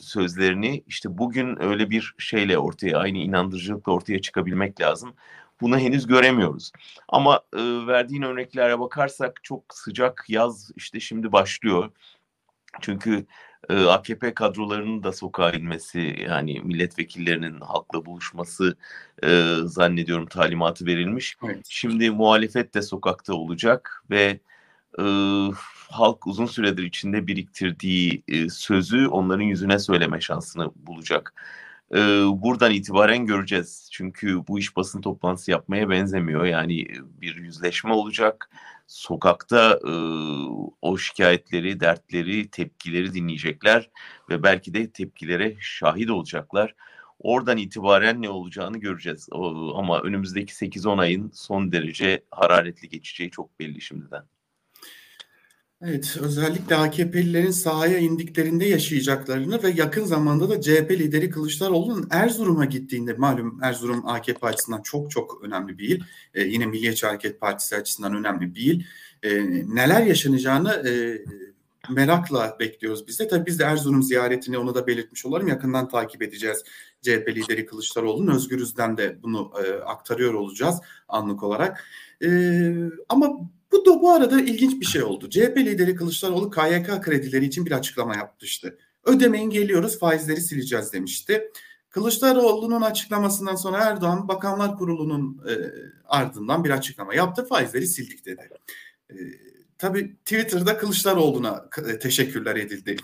sözlerini 0.00 0.84
işte 0.86 1.18
bugün 1.18 1.62
öyle 1.62 1.90
bir 1.90 2.14
şeyle 2.18 2.58
ortaya 2.58 2.98
aynı 2.98 3.18
inandırıcılıkla 3.18 3.92
ortaya 3.92 4.20
çıkabilmek 4.20 4.80
lazım. 4.80 5.14
Bunu 5.60 5.78
henüz 5.78 6.06
göremiyoruz. 6.06 6.72
Ama 7.08 7.40
e, 7.56 7.86
verdiğin 7.86 8.22
örneklere 8.22 8.80
bakarsak 8.80 9.40
çok 9.42 9.64
sıcak 9.74 10.24
yaz 10.28 10.70
işte 10.76 11.00
şimdi 11.00 11.32
başlıyor. 11.32 11.90
Çünkü 12.80 13.26
e, 13.70 13.84
AKP 13.84 14.34
kadrolarının 14.34 15.02
da 15.02 15.12
sokağa 15.12 15.50
inmesi 15.50 16.16
yani 16.28 16.60
milletvekillerinin 16.60 17.60
halkla 17.60 18.06
buluşması 18.06 18.76
e, 19.24 19.54
zannediyorum 19.64 20.26
talimatı 20.26 20.86
verilmiş. 20.86 21.36
Evet. 21.44 21.66
Şimdi 21.68 22.10
muhalefet 22.10 22.74
de 22.74 22.82
sokakta 22.82 23.34
olacak 23.34 24.04
ve 24.10 24.40
e, 24.98 25.04
halk 25.90 26.26
uzun 26.26 26.46
süredir 26.46 26.82
içinde 26.82 27.26
biriktirdiği 27.26 28.22
e, 28.28 28.48
sözü 28.48 29.06
onların 29.06 29.44
yüzüne 29.44 29.78
söyleme 29.78 30.20
şansını 30.20 30.70
bulacak. 30.76 31.34
E, 31.94 31.98
buradan 32.42 32.72
itibaren 32.72 33.26
göreceğiz. 33.26 33.88
Çünkü 33.92 34.46
bu 34.48 34.58
iş 34.58 34.76
basın 34.76 35.00
toplantısı 35.00 35.50
yapmaya 35.50 35.90
benzemiyor. 35.90 36.44
Yani 36.44 36.86
bir 37.20 37.36
yüzleşme 37.36 37.92
olacak. 37.92 38.50
Sokakta 38.86 39.80
e, 39.88 39.92
o 40.82 40.98
şikayetleri, 40.98 41.80
dertleri, 41.80 42.50
tepkileri 42.50 43.14
dinleyecekler 43.14 43.90
ve 44.30 44.42
belki 44.42 44.74
de 44.74 44.90
tepkilere 44.90 45.56
şahit 45.60 46.10
olacaklar. 46.10 46.74
Oradan 47.18 47.56
itibaren 47.56 48.22
ne 48.22 48.28
olacağını 48.28 48.78
göreceğiz. 48.78 49.28
O, 49.32 49.72
ama 49.78 50.00
önümüzdeki 50.00 50.54
8-10 50.54 51.00
ayın 51.00 51.30
son 51.34 51.72
derece 51.72 52.24
hararetli 52.30 52.88
geçeceği 52.88 53.30
çok 53.30 53.60
belli 53.60 53.80
şimdiden. 53.80 54.24
Evet, 55.82 56.16
özellikle 56.20 56.76
AKP'lilerin 56.76 57.50
sahaya 57.50 57.98
indiklerinde 57.98 58.64
yaşayacaklarını 58.64 59.62
ve 59.62 59.70
yakın 59.70 60.04
zamanda 60.04 60.50
da 60.50 60.60
CHP 60.60 60.90
lideri 60.90 61.30
Kılıçdaroğlu'nun 61.30 62.08
Erzurum'a 62.10 62.64
gittiğinde 62.64 63.12
malum 63.12 63.58
Erzurum 63.62 64.08
AKP 64.08 64.46
açısından 64.46 64.82
çok 64.82 65.10
çok 65.10 65.44
önemli 65.44 65.78
bir 65.78 65.88
il. 65.88 66.02
Ee, 66.34 66.42
yine 66.42 66.66
Milliyetçi 66.66 67.06
Hareket 67.06 67.40
Partisi 67.40 67.76
açısından 67.76 68.16
önemli 68.16 68.54
bir 68.54 68.60
il. 68.60 68.84
Ee, 69.22 69.44
neler 69.74 70.02
yaşanacağını 70.02 70.72
e, 70.72 70.92
merakla 71.92 72.56
bekliyoruz 72.60 73.08
biz 73.08 73.20
de. 73.20 73.28
Tabii 73.28 73.46
biz 73.46 73.58
de 73.58 73.64
Erzurum 73.64 74.02
ziyaretini 74.02 74.58
onu 74.58 74.74
da 74.74 74.86
belirtmiş 74.86 75.26
olalım. 75.26 75.48
Yakından 75.48 75.88
takip 75.88 76.22
edeceğiz. 76.22 76.62
CHP 77.02 77.28
lideri 77.28 77.66
Kılıçdaroğlu'nun 77.66 78.34
Özgürüz'den 78.34 78.96
de 78.96 79.22
bunu 79.22 79.52
e, 79.64 79.72
aktarıyor 79.72 80.34
olacağız 80.34 80.80
anlık 81.08 81.42
olarak. 81.42 81.84
E, 82.22 82.28
ama 83.08 83.50
bu 83.76 83.86
da 83.86 84.02
bu 84.02 84.12
arada 84.12 84.40
ilginç 84.40 84.80
bir 84.80 84.86
şey 84.86 85.02
oldu. 85.02 85.30
CHP 85.30 85.56
lideri 85.56 85.94
Kılıçdaroğlu 85.94 86.50
KYK 86.50 87.02
kredileri 87.02 87.44
için 87.44 87.66
bir 87.66 87.72
açıklama 87.72 88.16
yapmıştı. 88.16 88.78
Ödemeyin 89.04 89.50
geliyoruz 89.50 89.98
faizleri 89.98 90.40
sileceğiz 90.40 90.92
demişti. 90.92 91.50
Kılıçdaroğlu'nun 91.90 92.82
açıklamasından 92.82 93.54
sonra 93.54 93.76
Erdoğan 93.76 94.28
Bakanlar 94.28 94.76
Kurulu'nun 94.76 95.42
e, 95.48 95.54
ardından 96.04 96.64
bir 96.64 96.70
açıklama 96.70 97.14
yaptı. 97.14 97.44
Faizleri 97.44 97.86
sildik 97.86 98.26
dedi. 98.26 98.48
E, 99.10 99.14
tabii 99.78 100.16
Twitter'da 100.16 100.78
Kılıçdaroğlu'na 100.78 101.68
e, 101.86 101.98
teşekkürler 101.98 102.56
edildi. 102.56 102.96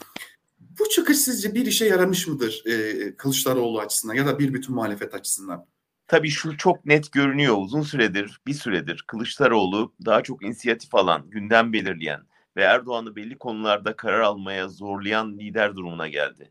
Bu 0.60 0.88
çıkış 0.88 1.18
sizce 1.18 1.54
bir 1.54 1.66
işe 1.66 1.86
yaramış 1.86 2.26
mıdır 2.26 2.62
e, 2.66 3.16
Kılıçdaroğlu 3.16 3.80
açısından 3.80 4.14
ya 4.14 4.26
da 4.26 4.38
bir 4.38 4.54
bütün 4.54 4.74
muhalefet 4.74 5.14
açısından? 5.14 5.66
Tabii 6.08 6.30
şu 6.30 6.56
çok 6.56 6.86
net 6.86 7.12
görünüyor 7.12 7.56
uzun 7.58 7.82
süredir, 7.82 8.40
bir 8.46 8.54
süredir 8.54 9.04
Kılıçdaroğlu 9.06 9.92
daha 10.04 10.22
çok 10.22 10.44
inisiyatif 10.44 10.94
alan, 10.94 11.30
gündem 11.30 11.72
belirleyen 11.72 12.20
ve 12.56 12.62
Erdoğan'ı 12.62 13.16
belli 13.16 13.38
konularda 13.38 13.96
karar 13.96 14.20
almaya 14.20 14.68
zorlayan 14.68 15.38
lider 15.38 15.76
durumuna 15.76 16.08
geldi. 16.08 16.50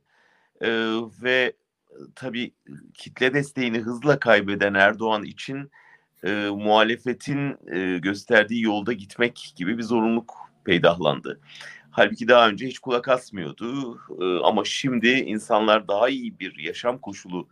Ee, 0.62 0.70
ve 1.24 1.54
tabii 2.16 2.54
kitle 2.94 3.34
desteğini 3.34 3.80
hızla 3.80 4.20
kaybeden 4.20 4.74
Erdoğan 4.74 5.24
için 5.24 5.72
e, 6.24 6.32
muhalefetin 6.56 7.58
e, 7.76 7.98
gösterdiği 7.98 8.62
yolda 8.64 8.94
gitmek 8.94 9.54
gibi 9.56 9.78
bir 9.78 9.84
zorunluluk 9.84 10.34
peydahlandı. 10.66 11.40
Halbuki 11.92 12.28
daha 12.28 12.50
önce 12.50 12.68
hiç 12.68 12.80
kulak 12.80 13.08
asmıyordu 13.10 14.00
e, 14.22 14.46
ama 14.46 14.66
şimdi 14.66 15.08
insanlar 15.10 15.88
daha 15.88 16.10
iyi 16.10 16.40
bir 16.40 16.58
yaşam 16.60 16.98
koşulu 17.00 17.48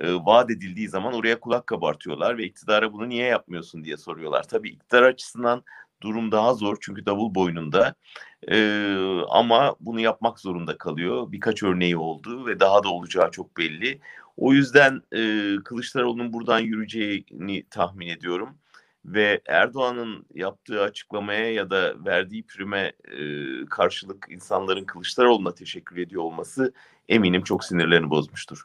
e, 0.00 0.14
vaat 0.14 0.50
edildiği 0.50 0.88
zaman 0.88 1.14
oraya 1.14 1.40
kulak 1.40 1.66
kabartıyorlar 1.66 2.38
ve 2.38 2.44
iktidara 2.44 2.92
bunu 2.92 3.08
niye 3.08 3.26
yapmıyorsun 3.26 3.84
diye 3.84 3.96
soruyorlar. 3.96 4.42
Tabii 4.42 4.68
iktidar 4.68 5.02
açısından 5.02 5.62
durum 6.02 6.32
daha 6.32 6.54
zor 6.54 6.76
çünkü 6.80 7.06
davul 7.06 7.34
boynunda 7.34 7.94
e, 8.48 8.96
ama 9.28 9.76
bunu 9.80 10.00
yapmak 10.00 10.40
zorunda 10.40 10.78
kalıyor. 10.78 11.32
Birkaç 11.32 11.62
örneği 11.62 11.96
oldu 11.96 12.46
ve 12.46 12.60
daha 12.60 12.82
da 12.84 12.88
olacağı 12.88 13.30
çok 13.30 13.56
belli. 13.56 14.00
O 14.36 14.52
yüzden 14.52 15.02
e, 15.12 15.54
Kılıçdaroğlu'nun 15.64 16.32
buradan 16.32 16.58
yürüyeceğini 16.58 17.64
tahmin 17.70 18.08
ediyorum 18.08 18.58
ve 19.04 19.40
Erdoğan'ın 19.46 20.26
yaptığı 20.34 20.82
açıklamaya 20.82 21.52
ya 21.52 21.70
da 21.70 22.04
verdiği 22.04 22.46
prime 22.46 22.92
e, 23.04 23.24
karşılık 23.66 24.26
insanların 24.30 24.84
Kılıçdaroğlu'na 24.84 25.54
teşekkür 25.54 25.96
ediyor 25.96 26.22
olması 26.22 26.72
eminim 27.08 27.42
çok 27.42 27.64
sinirlerini 27.64 28.10
bozmuştur. 28.10 28.64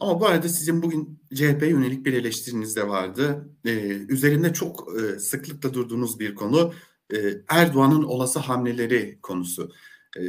Ama 0.00 0.20
bu 0.20 0.26
arada 0.26 0.48
sizin 0.48 0.82
bugün 0.82 1.20
CHP 1.34 1.62
yönelik 1.62 2.06
bir 2.06 2.12
eleştiriniz 2.12 2.76
de 2.76 2.88
vardı. 2.88 3.48
Ee, 3.64 3.70
üzerinde 4.08 4.52
çok 4.52 4.88
e, 5.00 5.18
sıklıkla 5.18 5.74
durduğunuz 5.74 6.20
bir 6.20 6.34
konu 6.34 6.72
e, 7.12 7.16
Erdoğan'ın 7.48 8.02
olası 8.02 8.38
hamleleri 8.38 9.18
konusu. 9.22 9.72
E, 10.18 10.22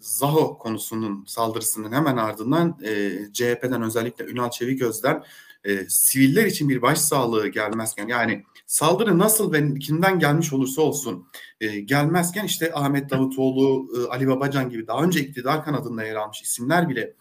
Zaho 0.00 0.58
konusunun 0.58 1.24
saldırısının 1.24 1.92
hemen 1.92 2.16
ardından 2.16 2.78
e, 2.84 3.18
CHP'den 3.32 3.82
özellikle 3.82 4.24
Ünal 4.24 4.50
Çeviköz'den 4.50 5.24
e, 5.64 5.84
siviller 5.88 6.46
için 6.46 6.68
bir 6.68 6.82
başsağlığı 6.82 7.48
gelmezken 7.48 8.08
yani 8.08 8.44
saldırı 8.66 9.18
nasıl 9.18 9.52
ve 9.52 9.74
kimden 9.74 10.18
gelmiş 10.18 10.52
olursa 10.52 10.82
olsun 10.82 11.26
e, 11.60 11.80
gelmezken 11.80 12.44
işte 12.44 12.74
Ahmet 12.74 13.10
Davutoğlu, 13.10 13.88
e, 13.98 14.08
Ali 14.08 14.28
Babacan 14.28 14.70
gibi 14.70 14.86
daha 14.86 15.02
önce 15.02 15.20
iktidar 15.20 15.64
kanadında 15.64 16.04
yer 16.04 16.14
almış 16.16 16.42
isimler 16.42 16.88
bile 16.88 17.14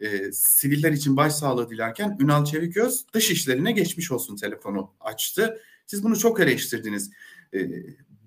e, 0.00 0.32
siviller 0.32 0.92
için 0.92 1.16
başsağlığı 1.16 1.70
dilerken 1.70 2.16
Ünal 2.20 2.44
Çeviköz 2.44 3.04
dış 3.12 3.30
işlerine 3.30 3.72
geçmiş 3.72 4.12
olsun 4.12 4.36
telefonu 4.36 4.90
açtı. 5.00 5.60
Siz 5.86 6.04
bunu 6.04 6.18
çok 6.18 6.40
eleştirdiniz. 6.40 7.10
E, 7.54 7.58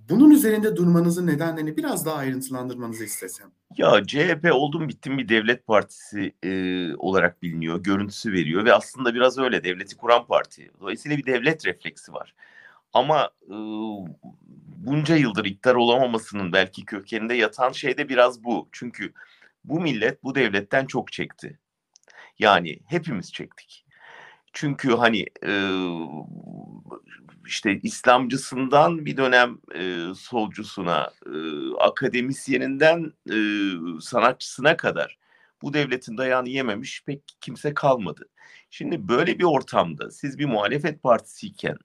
bunun 0.10 0.32
üzerinde 0.32 0.76
durmanızın 0.76 1.28
nedenlerini 1.28 1.78
biraz 1.78 2.06
daha 2.06 2.16
ayrıntılandırmanızı 2.16 3.04
istesem. 3.04 3.52
Ya 3.78 4.06
CHP 4.08 4.50
oldum 4.54 4.90
bittim 4.90 5.18
bir 5.18 5.30
devlet 5.30 5.68
partisi 5.68 6.34
e, 6.44 6.52
olarak 6.96 7.42
biliniyor, 7.42 7.84
görüntüsü 7.84 8.32
veriyor 8.32 8.66
ve 8.66 8.74
aslında 8.74 9.16
biraz 9.16 9.38
öyle 9.38 9.64
devleti 9.64 9.98
kuran 9.98 10.28
parti. 10.28 10.72
Dolayısıyla 10.80 11.18
bir 11.18 11.26
devlet 11.26 11.66
refleksi 11.66 12.14
var. 12.14 12.36
Ama 12.94 13.30
e, 13.44 13.56
bunca 14.78 15.16
yıldır 15.16 15.46
iktidar 15.46 15.76
olamamasının 15.76 16.54
belki 16.54 16.86
kökeninde 16.86 17.34
yatan 17.34 17.72
şey 17.72 17.98
de 17.98 18.10
biraz 18.10 18.44
bu. 18.44 18.70
Çünkü 18.72 19.14
bu 19.64 19.82
millet 19.82 20.24
bu 20.24 20.36
devletten 20.36 20.86
çok 20.86 21.12
çekti. 21.12 21.60
Yani 22.40 22.80
hepimiz 22.88 23.34
çektik. 23.34 23.86
Çünkü 24.54 24.92
hani 24.92 25.26
e, 25.46 25.52
işte 27.48 27.80
İslamcısından 27.84 29.06
bir 29.06 29.18
dönem 29.18 29.58
e, 29.76 30.08
solcusuna, 30.16 31.12
e, 31.26 31.32
akademisyeninden 31.80 33.14
e, 33.30 33.38
sanatçısına 34.02 34.78
kadar 34.78 35.18
bu 35.62 35.74
devletin 35.74 36.18
dayağını 36.18 36.50
yememiş 36.50 37.04
pek 37.06 37.22
kimse 37.42 37.74
kalmadı. 37.74 38.30
Şimdi 38.70 39.08
böyle 39.08 39.40
bir 39.40 39.44
ortamda 39.44 40.12
siz 40.12 40.40
bir 40.40 40.46
muhalefet 40.46 41.04
partisiyken 41.04 41.78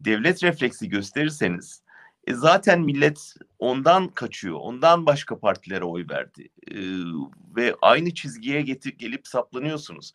devlet 0.00 0.42
refleksi 0.42 0.88
gösterirseniz 0.88 1.82
e 2.26 2.34
zaten 2.34 2.80
millet 2.80 3.34
ondan 3.58 4.08
kaçıyor. 4.08 4.56
Ondan 4.60 5.06
başka 5.06 5.38
partilere 5.38 5.84
oy 5.84 6.06
verdi. 6.10 6.48
E, 6.70 6.76
ve 7.56 7.74
aynı 7.82 8.14
çizgiye 8.14 8.62
getir, 8.62 8.98
gelip 8.98 9.26
saplanıyorsunuz. 9.26 10.12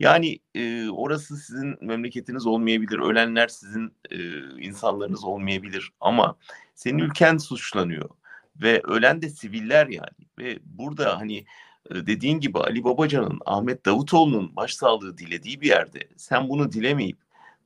Yani 0.00 0.38
e, 0.54 0.88
orası 0.88 1.36
sizin 1.36 1.84
memleketiniz 1.86 2.46
olmayabilir. 2.46 2.98
Ölenler 2.98 3.48
sizin 3.48 3.92
e, 4.10 4.18
insanlarınız 4.60 5.24
olmayabilir. 5.24 5.92
Ama 6.00 6.36
senin 6.74 6.98
ülken 6.98 7.38
suçlanıyor. 7.38 8.10
Ve 8.56 8.80
ölen 8.84 9.22
de 9.22 9.28
siviller 9.28 9.86
yani. 9.86 10.28
Ve 10.38 10.58
burada 10.64 11.18
hani 11.20 11.44
dediğin 11.90 12.40
gibi 12.40 12.58
Ali 12.58 12.84
Babacan'ın, 12.84 13.38
Ahmet 13.46 13.86
Davutoğlu'nun 13.86 14.56
başsağlığı 14.56 15.18
dilediği 15.18 15.60
bir 15.60 15.68
yerde 15.68 16.08
sen 16.16 16.48
bunu 16.48 16.72
dilemeyip 16.72 17.18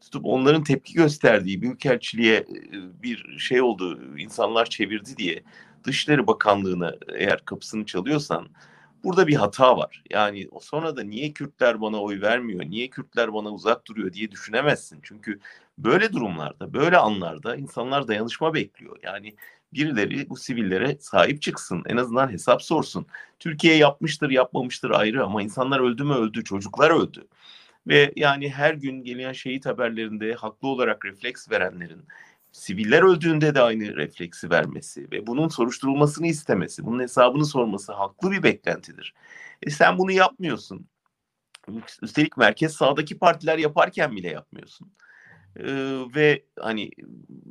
tutup 0.06 0.26
onların 0.26 0.64
tepki 0.64 0.94
gösterdiği 0.94 1.62
büyükelçiliğe 1.62 2.36
e, 2.36 2.46
bir 3.02 3.38
şey 3.38 3.62
oldu, 3.62 4.00
insanlar 4.18 4.66
çevirdi 4.66 5.16
diye 5.16 5.42
Dışişleri 5.84 6.26
Bakanlığı'na 6.26 6.94
eğer 7.14 7.44
kapısını 7.44 7.86
çalıyorsan 7.86 8.48
Burada 9.04 9.26
bir 9.26 9.34
hata 9.34 9.76
var. 9.76 10.02
Yani 10.10 10.48
sonra 10.60 10.96
da 10.96 11.02
niye 11.02 11.32
Kürtler 11.32 11.80
bana 11.80 12.02
oy 12.02 12.20
vermiyor, 12.20 12.64
niye 12.64 12.90
Kürtler 12.90 13.34
bana 13.34 13.50
uzak 13.50 13.86
duruyor 13.86 14.12
diye 14.12 14.30
düşünemezsin. 14.30 15.00
Çünkü 15.02 15.40
böyle 15.78 16.12
durumlarda, 16.12 16.74
böyle 16.74 16.96
anlarda 16.96 17.56
insanlar 17.56 18.08
dayanışma 18.08 18.54
bekliyor. 18.54 18.98
Yani 19.02 19.34
birileri 19.72 20.28
bu 20.28 20.36
sivillere 20.36 20.96
sahip 21.00 21.42
çıksın. 21.42 21.82
En 21.86 21.96
azından 21.96 22.32
hesap 22.32 22.62
sorsun. 22.62 23.06
Türkiye 23.38 23.76
yapmıştır, 23.76 24.30
yapmamıştır 24.30 24.90
ayrı 24.90 25.24
ama 25.24 25.42
insanlar 25.42 25.80
öldü 25.80 26.04
mü 26.04 26.14
öldü, 26.14 26.44
çocuklar 26.44 26.90
öldü. 26.90 27.26
Ve 27.86 28.12
yani 28.16 28.48
her 28.50 28.74
gün 28.74 29.04
gelen 29.04 29.32
şehit 29.32 29.66
haberlerinde 29.66 30.34
haklı 30.34 30.68
olarak 30.68 31.04
refleks 31.04 31.50
verenlerin 31.50 32.04
siviller 32.52 33.02
öldüğünde 33.02 33.54
de 33.54 33.60
aynı 33.60 33.96
refleksi 33.96 34.50
vermesi 34.50 35.10
ve 35.10 35.26
bunun 35.26 35.48
soruşturulmasını 35.48 36.26
istemesi, 36.26 36.86
bunun 36.86 37.00
hesabını 37.02 37.46
sorması 37.46 37.92
haklı 37.92 38.30
bir 38.30 38.42
beklentidir. 38.42 39.14
E 39.62 39.70
sen 39.70 39.98
bunu 39.98 40.12
yapmıyorsun. 40.12 40.86
Üstelik 42.02 42.36
merkez 42.36 42.72
sağdaki 42.72 43.18
partiler 43.18 43.58
yaparken 43.58 44.16
bile 44.16 44.28
yapmıyorsun. 44.28 44.92
Ee, 45.56 45.64
ve 46.14 46.44
hani 46.58 46.90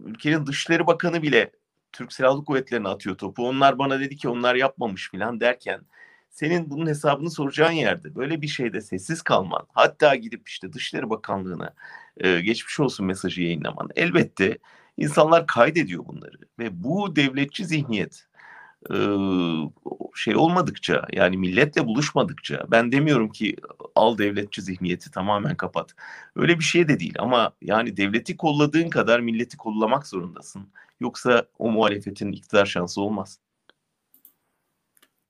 ülkenin 0.05 0.45
Dışişleri 0.45 0.87
Bakanı 0.87 1.21
bile 1.21 1.51
Türk 1.91 2.13
Silahlı 2.13 2.45
Kuvvetleri'ne 2.45 2.87
atıyor 2.87 3.17
topu. 3.17 3.47
Onlar 3.47 3.79
bana 3.79 3.99
dedi 3.99 4.17
ki 4.17 4.29
onlar 4.29 4.55
yapmamış 4.55 5.11
filan 5.11 5.39
derken 5.39 5.81
senin 6.35 6.69
bunun 6.69 6.87
hesabını 6.87 7.31
soracağın 7.31 7.71
yerde 7.71 8.15
böyle 8.15 8.41
bir 8.41 8.47
şeyde 8.47 8.81
sessiz 8.81 9.21
kalman 9.21 9.67
hatta 9.73 10.15
gidip 10.15 10.47
işte 10.49 10.73
Dışişleri 10.73 11.09
Bakanlığı'na 11.09 11.73
e, 12.17 12.41
geçmiş 12.41 12.79
olsun 12.79 13.05
mesajı 13.05 13.41
yayınlaman 13.41 13.89
elbette 13.95 14.57
insanlar 14.97 15.47
kaydediyor 15.47 16.05
bunları 16.07 16.37
ve 16.59 16.83
bu 16.83 17.15
devletçi 17.15 17.65
zihniyet 17.65 18.27
e, 18.91 18.95
şey 20.15 20.35
olmadıkça 20.35 21.07
yani 21.13 21.37
milletle 21.37 21.85
buluşmadıkça 21.85 22.65
ben 22.71 22.91
demiyorum 22.91 23.29
ki 23.29 23.55
al 23.95 24.17
devletçi 24.17 24.61
zihniyeti 24.61 25.11
tamamen 25.11 25.57
kapat. 25.57 25.95
Öyle 26.35 26.59
bir 26.59 26.63
şey 26.63 26.87
de 26.87 26.99
değil 26.99 27.15
ama 27.19 27.51
yani 27.61 27.97
devleti 27.97 28.37
kolladığın 28.37 28.89
kadar 28.89 29.19
milleti 29.19 29.57
kollamak 29.57 30.07
zorundasın. 30.07 30.67
Yoksa 30.99 31.45
o 31.59 31.71
muhalefetin 31.71 32.31
iktidar 32.31 32.65
şansı 32.65 33.01
olmaz. 33.01 33.39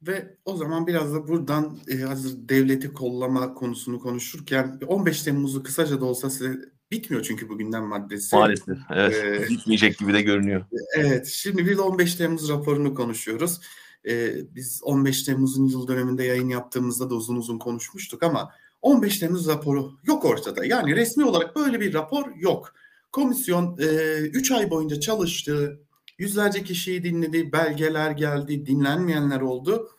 Ve 0.07 0.37
o 0.45 0.55
zaman 0.55 0.87
biraz 0.87 1.13
da 1.13 1.27
buradan 1.27 1.77
e, 1.87 1.97
hazır 1.97 2.49
devleti 2.49 2.93
kollama 2.93 3.53
konusunu 3.53 3.99
konuşurken 3.99 4.79
15 4.87 5.21
Temmuz'u 5.21 5.63
kısaca 5.63 6.01
da 6.01 6.05
olsa 6.05 6.29
size 6.29 6.59
bitmiyor 6.91 7.23
çünkü 7.23 7.49
bu 7.49 7.57
gündem 7.57 7.83
maddesi. 7.83 8.35
Maalesef. 8.35 8.77
Evet. 8.93 9.15
Ee, 9.23 9.49
Bitmeyecek 9.49 9.97
gibi 9.97 10.13
de 10.13 10.21
görünüyor. 10.21 10.65
Evet. 10.95 11.27
Şimdi 11.27 11.65
bir 11.65 11.77
de 11.77 11.81
15 11.81 12.15
Temmuz 12.15 12.49
raporunu 12.49 12.95
konuşuyoruz. 12.95 13.61
Ee, 14.07 14.35
biz 14.55 14.81
15 14.83 15.23
Temmuz'un 15.23 15.65
yıl 15.65 15.87
döneminde 15.87 16.23
yayın 16.23 16.49
yaptığımızda 16.49 17.09
da 17.09 17.15
uzun 17.15 17.35
uzun 17.35 17.59
konuşmuştuk 17.59 18.23
ama 18.23 18.51
15 18.81 19.19
Temmuz 19.19 19.47
raporu 19.47 19.91
yok 20.03 20.25
ortada. 20.25 20.65
Yani 20.65 20.95
resmi 20.95 21.25
olarak 21.25 21.55
böyle 21.55 21.79
bir 21.79 21.93
rapor 21.93 22.35
yok. 22.35 22.73
Komisyon 23.11 23.77
3 23.77 24.51
e, 24.51 24.55
ay 24.55 24.69
boyunca 24.69 24.99
çalıştı. 24.99 25.79
Yüzlerce 26.17 26.63
kişiyi 26.63 27.03
dinledi, 27.03 27.51
belgeler 27.51 28.11
geldi, 28.11 28.65
dinlenmeyenler 28.65 29.41
oldu. 29.41 29.94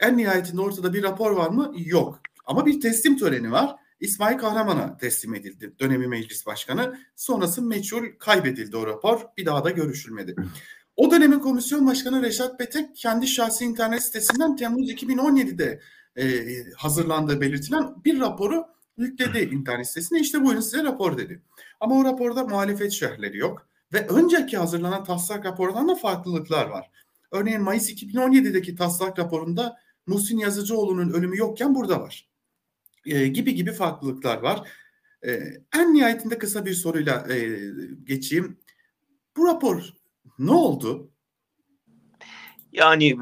En 0.00 0.16
nihayetinde 0.16 0.60
ortada 0.60 0.92
bir 0.92 1.02
rapor 1.02 1.30
var 1.30 1.50
mı? 1.50 1.72
Yok. 1.76 2.20
Ama 2.46 2.66
bir 2.66 2.80
teslim 2.80 3.16
töreni 3.16 3.52
var. 3.52 3.76
İsmail 4.00 4.38
Kahraman'a 4.38 4.96
teslim 4.96 5.34
edildi 5.34 5.74
dönemi 5.80 6.06
meclis 6.06 6.46
başkanı. 6.46 6.98
Sonrası 7.16 7.62
meçhul 7.62 8.04
kaybedildi 8.18 8.76
o 8.76 8.86
rapor. 8.86 9.20
Bir 9.36 9.46
daha 9.46 9.64
da 9.64 9.70
görüşülmedi. 9.70 10.34
O 10.96 11.10
dönemin 11.10 11.38
komisyon 11.38 11.86
başkanı 11.86 12.22
Reşat 12.22 12.58
Petek 12.58 12.96
kendi 12.96 13.26
şahsi 13.26 13.64
internet 13.64 14.02
sitesinden 14.02 14.56
Temmuz 14.56 14.90
2017'de 14.90 15.80
e, 16.16 16.46
hazırlandığı 16.76 17.40
belirtilen 17.40 18.04
bir 18.04 18.20
raporu 18.20 18.66
yükledi 18.96 19.54
internet 19.54 19.88
sitesine. 19.88 20.20
İşte 20.20 20.44
buyurun 20.44 20.60
size 20.60 20.82
rapor 20.82 21.18
dedi. 21.18 21.42
Ama 21.80 21.94
o 21.94 22.04
raporda 22.04 22.44
muhalefet 22.44 22.92
şerhleri 22.92 23.38
yok. 23.38 23.66
Ve 23.92 24.06
önceki 24.06 24.56
hazırlanan 24.56 25.04
taslak 25.04 25.44
rapordan 25.44 25.88
da 25.88 25.94
farklılıklar 25.94 26.66
var. 26.66 26.90
Örneğin 27.32 27.62
Mayıs 27.62 27.90
2017'deki 27.90 28.76
taslak 28.76 29.18
raporunda 29.18 29.76
Muhsin 30.06 30.38
Yazıcıoğlu'nun 30.38 31.12
ölümü 31.12 31.38
yokken 31.38 31.74
burada 31.74 32.00
var. 32.00 32.28
E, 33.06 33.28
gibi 33.28 33.54
gibi 33.54 33.72
farklılıklar 33.72 34.38
var. 34.38 34.68
E, 35.26 35.30
en 35.78 35.94
nihayetinde 35.94 36.38
kısa 36.38 36.66
bir 36.66 36.74
soruyla 36.74 37.34
e, 37.34 37.58
geçeyim. 38.04 38.58
Bu 39.36 39.46
rapor 39.46 39.92
ne 40.38 40.52
oldu? 40.52 41.10
Yani 42.72 43.16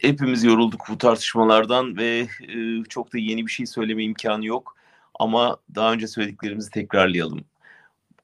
hepimiz 0.00 0.44
yorulduk 0.44 0.80
bu 0.88 0.98
tartışmalardan 0.98 1.96
ve 1.96 2.28
e, 2.48 2.84
çok 2.88 3.12
da 3.12 3.18
yeni 3.18 3.46
bir 3.46 3.50
şey 3.50 3.66
söyleme 3.66 4.04
imkanı 4.04 4.46
yok. 4.46 4.76
Ama 5.14 5.56
daha 5.74 5.92
önce 5.92 6.06
söylediklerimizi 6.06 6.70
tekrarlayalım. 6.70 7.44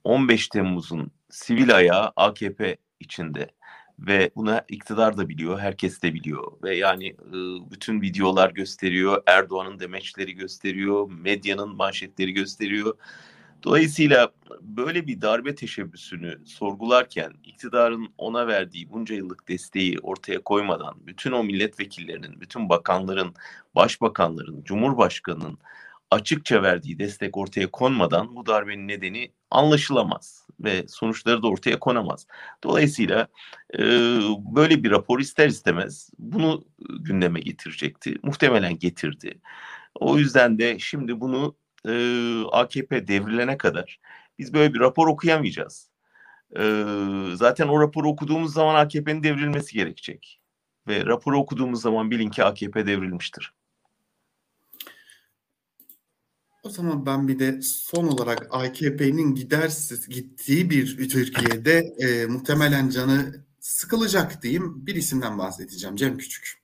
15 0.04 0.48
Temmuz'un 0.48 1.10
sivil 1.30 1.76
ayağı 1.76 2.12
AKP 2.16 2.76
içinde 3.00 3.50
ve 4.00 4.30
buna 4.36 4.64
iktidar 4.68 5.16
da 5.16 5.28
biliyor, 5.28 5.58
herkes 5.58 6.02
de 6.02 6.14
biliyor 6.14 6.52
ve 6.62 6.76
yani 6.76 7.16
bütün 7.70 8.00
videolar 8.00 8.50
gösteriyor, 8.50 9.22
Erdoğan'ın 9.26 9.78
demeçleri 9.78 10.34
gösteriyor, 10.34 11.10
medyanın 11.10 11.76
manşetleri 11.76 12.32
gösteriyor. 12.32 12.96
Dolayısıyla 13.62 14.32
böyle 14.60 15.06
bir 15.06 15.20
darbe 15.20 15.54
teşebbüsünü 15.54 16.38
sorgularken 16.44 17.32
iktidarın 17.44 18.08
ona 18.18 18.46
verdiği 18.46 18.90
bunca 18.90 19.14
yıllık 19.14 19.48
desteği 19.48 19.98
ortaya 19.98 20.42
koymadan 20.42 20.94
bütün 21.06 21.32
o 21.32 21.44
milletvekillerinin, 21.44 22.40
bütün 22.40 22.68
bakanların, 22.68 23.34
başbakanların, 23.74 24.62
cumhurbaşkanının 24.64 25.58
açıkça 26.10 26.62
verdiği 26.62 26.98
destek 26.98 27.36
ortaya 27.36 27.70
konmadan 27.70 28.36
bu 28.36 28.46
darbenin 28.46 28.88
nedeni 28.88 29.32
anlaşılamaz 29.50 30.46
ve 30.60 30.88
sonuçları 30.88 31.42
da 31.42 31.48
ortaya 31.48 31.78
konamaz. 31.80 32.26
Dolayısıyla 32.64 33.28
e, 33.78 33.80
böyle 34.54 34.84
bir 34.84 34.90
rapor 34.90 35.20
ister 35.20 35.48
istemez 35.48 36.10
bunu 36.18 36.64
gündeme 37.00 37.40
getirecekti. 37.40 38.16
Muhtemelen 38.22 38.78
getirdi. 38.78 39.40
O 39.94 40.18
yüzden 40.18 40.58
de 40.58 40.78
şimdi 40.78 41.20
bunu 41.20 41.56
e, 41.88 41.92
AKP 42.52 43.08
devrilene 43.08 43.58
kadar 43.58 44.00
biz 44.38 44.54
böyle 44.54 44.74
bir 44.74 44.80
rapor 44.80 45.08
okuyamayacağız. 45.08 45.90
E, 46.56 46.62
zaten 47.34 47.68
o 47.68 47.80
raporu 47.80 48.08
okuduğumuz 48.08 48.52
zaman 48.52 48.74
AKP'nin 48.74 49.22
devrilmesi 49.22 49.74
gerekecek. 49.74 50.40
Ve 50.88 51.06
raporu 51.06 51.38
okuduğumuz 51.38 51.82
zaman 51.82 52.10
bilin 52.10 52.30
ki 52.30 52.44
AKP 52.44 52.86
devrilmiştir. 52.86 53.52
O 56.62 56.70
zaman 56.70 57.06
ben 57.06 57.28
bir 57.28 57.38
de 57.38 57.62
son 57.62 58.06
olarak 58.06 58.46
AKP'nin 58.50 59.34
gidersiz 59.34 60.08
gittiği 60.08 60.70
bir 60.70 61.08
Türkiye'de 61.08 61.94
e, 61.98 62.26
muhtemelen 62.26 62.88
canı 62.88 63.44
sıkılacak 63.60 64.42
diyeyim 64.42 64.86
bir 64.86 64.94
isimden 64.94 65.38
bahsedeceğim 65.38 65.96
Cem 65.96 66.18
Küçük. 66.18 66.60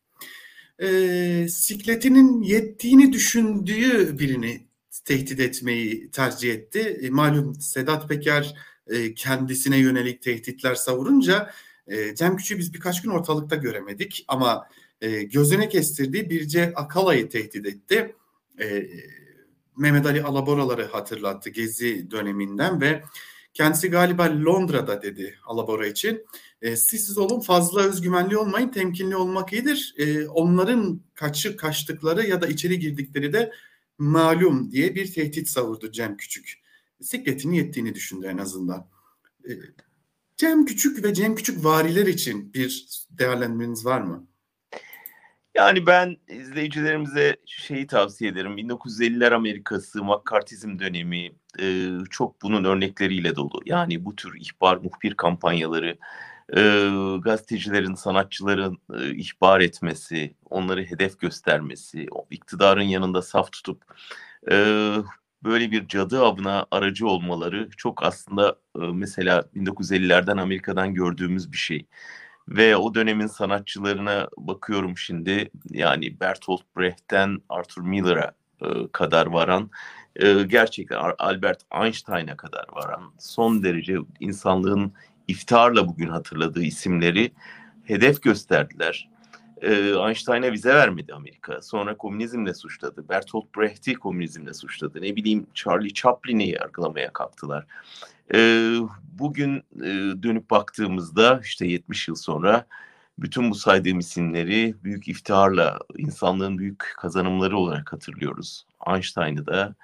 E, 0.83 1.47
sikletinin 1.51 2.43
yettiğini 2.43 3.13
düşündüğü 3.13 4.19
birini 4.19 4.67
tehdit 5.05 5.41
etmeyi 5.41 6.11
tercih 6.11 6.53
etti. 6.53 6.99
E, 7.03 7.11
malum 7.11 7.55
Sedat 7.55 8.09
Peker 8.09 8.55
e, 8.87 9.15
kendisine 9.15 9.79
yönelik 9.79 10.23
tehditler 10.23 10.75
savurunca 10.75 11.51
e, 11.87 12.15
Cem 12.15 12.37
Küçük'ü 12.37 12.59
biz 12.59 12.75
birkaç 12.75 13.03
gün 13.03 13.11
ortalıkta 13.11 13.57
göremedik 13.57 14.25
ama 14.29 14.69
e, 15.01 15.23
gözüne 15.23 15.69
kestirdiği 15.69 16.31
Birce 16.31 16.73
Akala'yı 16.75 17.29
tehdit 17.29 17.67
etti. 17.67 18.17
E, 18.61 18.87
Mehmet 19.77 20.07
Ali 20.07 20.23
Alaboraları 20.23 20.85
hatırlattı 20.87 21.51
Gezi 21.51 22.11
döneminden 22.11 22.81
ve 22.81 23.03
kendisi 23.55 23.91
galiba 23.91 24.25
Londra'da 24.25 25.03
dedi 25.03 25.39
Alabora 25.45 25.87
için. 25.87 26.27
E, 26.63 26.77
siz 26.77 27.19
olun 27.19 27.41
fazla 27.41 27.83
özgüvenli 27.83 28.37
olmayın 28.37 28.69
temkinli 28.69 29.17
olmak 29.17 29.53
iyidir. 29.53 29.95
E, 29.99 30.29
onların 30.29 31.01
kaçı 31.15 31.57
kaçtıkları 31.57 32.27
ya 32.27 32.43
da 32.43 32.47
içeri 32.47 32.79
girdikleri 32.79 33.33
de 33.33 33.53
malum 33.99 34.71
diye 34.71 34.95
bir 34.95 35.13
tehdit 35.13 35.49
savurdu 35.49 35.93
Cem 35.93 36.17
Küçük. 36.17 36.63
Sikletinin 37.01 37.55
yettiğini 37.55 37.95
düşündü 37.95 38.27
en 38.27 38.39
azından. 38.39 38.89
E, 39.49 39.53
Cem 40.37 40.65
Küçük 40.65 41.05
ve 41.05 41.15
Cem 41.15 41.35
Küçük 41.35 41.65
variler 41.65 42.07
için 42.07 42.55
bir 42.55 42.87
değerlendirmeniz 43.11 43.85
var 43.85 44.01
mı? 44.01 44.27
Yani 45.57 45.87
ben 45.87 46.17
izleyicilerimize 46.29 47.37
şeyi 47.47 47.87
tavsiye 47.87 48.31
ederim. 48.31 48.59
1950'ler 48.59 49.35
Amerikası, 49.35 50.05
McCarthyizm 50.05 50.79
dönemi 50.79 51.33
e, 51.61 51.89
çok 52.11 52.43
bunun 52.43 52.65
örnekleriyle 52.65 53.37
dolu. 53.37 53.61
Yani 53.65 54.05
bu 54.05 54.17
tür 54.17 54.41
ihbar, 54.41 54.77
muhbir 54.77 55.15
kampanyaları, 55.15 55.99
e, 56.57 56.61
gazetecilerin, 57.25 57.95
sanatçıların 57.95 58.79
e, 58.95 59.15
ihbar 59.15 59.61
etmesi, 59.61 60.35
onları 60.51 60.85
hedef 60.85 61.21
göstermesi, 61.21 62.07
iktidarın 62.31 62.83
yanında 62.83 63.23
saf 63.23 63.53
tutup 63.53 63.83
e, 64.51 64.55
böyle 65.45 65.71
bir 65.71 65.89
cadı 65.89 66.25
avına 66.25 66.67
aracı 66.71 67.07
olmaları 67.07 67.69
çok 67.77 68.03
aslında 68.05 68.57
e, 68.77 68.79
mesela 68.79 69.45
1950'lerden 69.57 70.37
Amerika'dan 70.37 70.95
gördüğümüz 70.95 71.53
bir 71.53 71.57
şey. 71.57 71.87
Ve 72.49 72.77
o 72.77 72.95
dönemin 72.95 73.27
sanatçılarına 73.27 74.29
bakıyorum 74.37 74.99
şimdi 74.99 75.51
yani 75.71 76.21
Bertolt 76.21 76.63
Brecht'ten 76.77 77.39
Arthur 77.49 77.83
Miller'a 77.83 78.33
e, 78.63 78.67
kadar 78.93 79.27
varan 79.27 79.71
e, 80.17 80.43
gerçekten 80.43 81.13
Albert 81.19 81.63
Einstein'a 81.83 82.37
kadar 82.37 82.65
varan 82.73 83.13
son 83.19 83.63
derece 83.63 83.97
insanlığın 84.21 84.93
iftiharla 85.29 85.89
bugün 85.89 86.09
hatırladığı 86.09 86.63
isimleri 86.63 87.33
hedef 87.85 88.23
gösterdiler. 88.23 89.09
E, 89.63 89.73
Einstein'a 90.09 90.53
vize 90.53 90.75
vermedi 90.75 91.15
Amerika. 91.15 91.63
Sonra 91.63 91.97
komünizmle 91.97 92.55
suçladı. 92.55 93.09
Bertolt 93.09 93.57
Brecht'i 93.57 93.95
komünizmle 93.95 94.55
suçladı. 94.55 95.03
Ne 95.03 95.17
bileyim 95.17 95.47
Charlie 95.55 95.95
Chaplin'i 95.95 96.49
yargılamaya 96.49 97.13
kalktılar. 97.13 97.67
E, 98.35 98.39
bugün 99.19 99.57
e, 99.77 100.23
dönüp 100.23 100.51
baktığımızda 100.51 101.41
işte 101.45 101.67
70 101.67 102.09
yıl 102.09 102.15
sonra 102.15 102.67
bütün 103.19 103.51
bu 103.51 103.55
saydığım 103.55 103.99
isimleri 103.99 104.75
büyük 104.85 105.09
iftiharla 105.09 105.79
insanlığın 105.97 106.59
büyük 106.59 106.95
kazanımları 106.97 107.59
olarak 107.59 107.93
hatırlıyoruz. 107.93 108.67
Einstein'ı 108.87 109.47
da, 109.47 109.75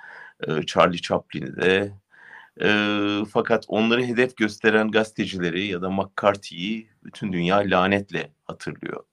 e, 0.48 0.66
Charlie 0.66 1.00
Chaplin'i 1.00 1.56
de, 1.56 1.92
e, 2.62 2.68
fakat 3.32 3.64
onları 3.68 4.04
hedef 4.04 4.36
gösteren 4.36 4.90
gazetecileri 4.90 5.66
ya 5.66 5.82
da 5.82 5.90
McCarthy'yi 5.90 6.88
bütün 7.04 7.32
dünya 7.32 7.56
lanetle 7.56 8.32
hatırlıyor. 8.44 9.04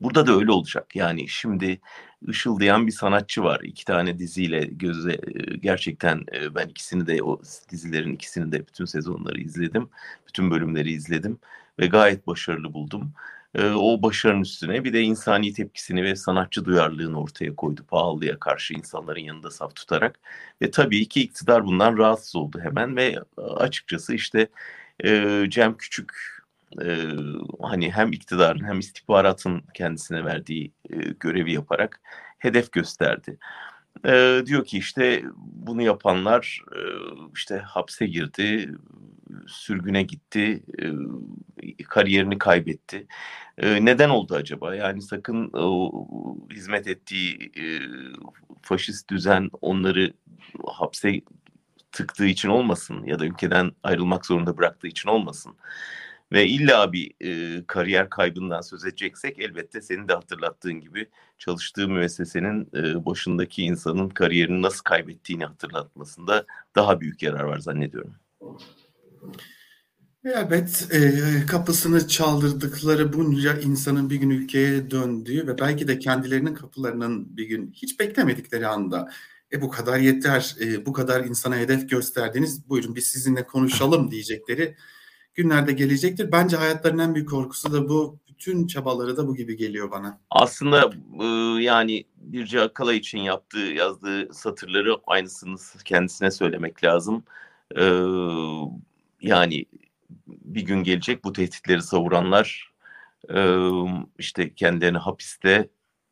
Burada 0.00 0.26
da 0.26 0.32
öyle 0.32 0.52
olacak. 0.52 0.96
Yani 0.96 1.28
şimdi 1.28 1.80
ışıldayan 2.28 2.86
bir 2.86 2.92
sanatçı 2.92 3.42
var. 3.42 3.60
İki 3.64 3.84
tane 3.84 4.18
diziyle 4.18 4.64
göze 4.64 5.20
gerçekten 5.60 6.24
ben 6.54 6.68
ikisini 6.68 7.06
de 7.06 7.22
o 7.22 7.40
dizilerin 7.70 8.14
ikisini 8.14 8.52
de 8.52 8.66
bütün 8.66 8.84
sezonları 8.84 9.40
izledim. 9.40 9.88
Bütün 10.28 10.50
bölümleri 10.50 10.92
izledim 10.92 11.38
ve 11.78 11.86
gayet 11.86 12.26
başarılı 12.26 12.72
buldum. 12.72 13.12
O 13.58 14.02
başarının 14.02 14.40
üstüne 14.40 14.84
bir 14.84 14.92
de 14.92 15.00
insani 15.00 15.52
tepkisini 15.52 16.04
ve 16.04 16.16
sanatçı 16.16 16.64
duyarlılığını 16.64 17.20
ortaya 17.20 17.56
koydu 17.56 17.84
pahalıya 17.88 18.38
karşı 18.38 18.74
insanların 18.74 19.20
yanında 19.20 19.50
saf 19.50 19.74
tutarak. 19.74 20.20
Ve 20.62 20.70
tabii 20.70 21.08
ki 21.08 21.22
iktidar 21.22 21.64
bundan 21.64 21.98
rahatsız 21.98 22.36
oldu 22.36 22.60
hemen 22.62 22.96
ve 22.96 23.18
açıkçası 23.36 24.14
işte 24.14 24.48
Cem 25.48 25.76
Küçük 25.76 26.12
e, 26.84 27.08
hani 27.62 27.90
hem 27.90 28.12
iktidarın 28.12 28.64
hem 28.64 28.78
istihbaratın 28.78 29.62
kendisine 29.74 30.24
verdiği 30.24 30.72
e, 30.90 30.96
görevi 31.20 31.52
yaparak 31.52 32.00
hedef 32.38 32.72
gösterdi. 32.72 33.38
E, 34.06 34.42
diyor 34.46 34.64
ki 34.64 34.78
işte 34.78 35.22
bunu 35.36 35.82
yapanlar 35.82 36.62
e, 36.72 36.80
işte 37.34 37.58
hapse 37.58 38.06
girdi, 38.06 38.74
sürgüne 39.46 40.02
gitti, 40.02 40.62
e, 40.78 41.84
kariyerini 41.84 42.38
kaybetti. 42.38 43.06
E, 43.58 43.84
neden 43.84 44.08
oldu 44.08 44.34
acaba? 44.34 44.74
Yani 44.74 45.02
sakın 45.02 45.50
o 45.52 45.92
hizmet 46.52 46.86
ettiği 46.86 47.52
e, 47.56 47.64
faşist 48.62 49.10
düzen 49.10 49.50
onları 49.60 50.12
hapse 50.66 51.20
tıktığı 51.92 52.26
için 52.26 52.48
olmasın 52.48 53.04
ya 53.04 53.18
da 53.18 53.26
ülkeden 53.26 53.72
ayrılmak 53.82 54.26
zorunda 54.26 54.56
bıraktığı 54.56 54.88
için 54.88 55.08
olmasın 55.08 55.56
ve 56.32 56.46
illa 56.46 56.92
bir 56.92 57.12
e, 57.20 57.62
kariyer 57.66 58.10
kaybından 58.10 58.60
söz 58.60 58.84
edeceksek 58.84 59.38
elbette 59.38 59.80
senin 59.80 60.08
de 60.08 60.12
hatırlattığın 60.12 60.80
gibi 60.80 61.08
çalıştığı 61.38 61.88
müessesenin 61.88 62.68
e, 62.74 63.06
başındaki 63.06 63.62
insanın 63.62 64.08
kariyerini 64.08 64.62
nasıl 64.62 64.82
kaybettiğini 64.82 65.44
hatırlatmasında 65.44 66.46
daha 66.76 67.00
büyük 67.00 67.22
yarar 67.22 67.44
var 67.44 67.58
zannediyorum. 67.58 68.14
Evet, 70.24 70.88
e, 70.92 71.46
kapısını 71.46 72.08
çaldırdıkları 72.08 73.12
bunca 73.12 73.60
insanın 73.60 74.10
bir 74.10 74.16
gün 74.16 74.30
ülkeye 74.30 74.90
döndüğü 74.90 75.46
ve 75.46 75.58
belki 75.58 75.88
de 75.88 75.98
kendilerinin 75.98 76.54
kapılarının 76.54 77.36
bir 77.36 77.44
gün 77.44 77.72
hiç 77.72 78.00
beklemedikleri 78.00 78.66
anda 78.66 79.10
e 79.52 79.60
bu 79.60 79.70
kadar 79.70 79.98
yeter, 79.98 80.56
e, 80.60 80.86
bu 80.86 80.92
kadar 80.92 81.24
insana 81.24 81.56
hedef 81.56 81.90
gösterdiniz, 81.90 82.68
buyurun 82.68 82.94
biz 82.94 83.06
sizinle 83.06 83.46
konuşalım 83.46 84.10
diyecekleri 84.10 84.76
günlerde 85.34 85.72
gelecektir. 85.72 86.32
Bence 86.32 86.56
hayatlarının 86.56 87.02
en 87.08 87.14
büyük 87.14 87.28
korkusu 87.28 87.72
da 87.72 87.88
bu. 87.88 88.18
Bütün 88.28 88.66
çabaları 88.66 89.16
da 89.16 89.28
bu 89.28 89.36
gibi 89.36 89.56
geliyor 89.56 89.90
bana. 89.90 90.20
Aslında 90.30 90.90
e, 91.22 91.26
yani 91.62 92.04
Birce 92.16 92.60
Akala 92.60 92.94
için 92.94 93.18
yaptığı, 93.18 93.58
yazdığı 93.58 94.34
satırları 94.34 94.96
aynısını 95.06 95.56
kendisine 95.84 96.30
söylemek 96.30 96.84
lazım. 96.84 97.24
Yani 99.20 99.66
bir 100.26 100.62
gün 100.62 100.82
gelecek 100.82 101.24
bu 101.24 101.32
tehditleri 101.32 101.82
savuranlar 101.82 102.72
işte 104.18 104.54
kendilerini 104.54 104.98
hapiste 104.98 105.68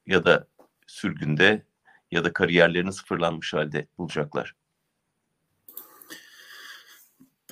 ya 0.07 0.25
da 0.25 0.47
sürgünde 0.87 1.63
ya 2.11 2.25
da 2.25 2.33
kariyerlerini 2.33 2.93
sıfırlanmış 2.93 3.55
halde 3.55 3.87
bulacaklar. 3.99 4.55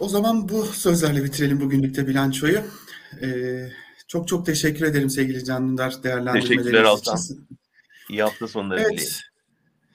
O 0.00 0.08
zaman 0.08 0.48
bu 0.48 0.64
sözlerle 0.64 1.24
bitirelim 1.24 1.60
bugünlükte 1.60 2.06
bilançoyu. 2.06 2.60
Ee, 3.22 3.68
çok 4.08 4.28
çok 4.28 4.46
teşekkür 4.46 4.86
ederim 4.86 5.10
sevgili 5.10 5.44
Can 5.44 5.68
Dündar 5.68 6.02
değerlendirmeleriniz 6.02 7.00
için. 7.00 7.48
İyi 8.10 8.22
hafta 8.22 8.48
sonları 8.48 8.80
evet. 8.80 9.20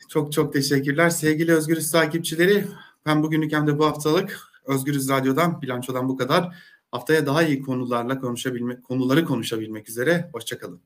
Çok 0.10 0.34
çok 0.34 0.54
teşekkürler. 0.54 1.10
Sevgili 1.10 1.54
Özgürüz 1.54 1.92
takipçileri, 1.92 2.66
ben 3.06 3.24
bugünlük 3.24 3.54
hem 3.54 3.68
de 3.68 3.80
bu 3.80 3.86
haftalık 3.86 4.40
Özgürüz 4.66 5.10
Radyo'dan, 5.10 5.62
bilançodan 5.62 6.10
bu 6.10 6.18
kadar. 6.18 6.56
Haftaya 6.92 7.26
daha 7.26 7.44
iyi 7.44 7.62
konularla 7.62 8.20
konuşabilmek, 8.20 8.84
konuları 8.84 9.26
konuşabilmek 9.26 9.90
üzere. 9.90 10.30
Hoşçakalın. 10.34 10.82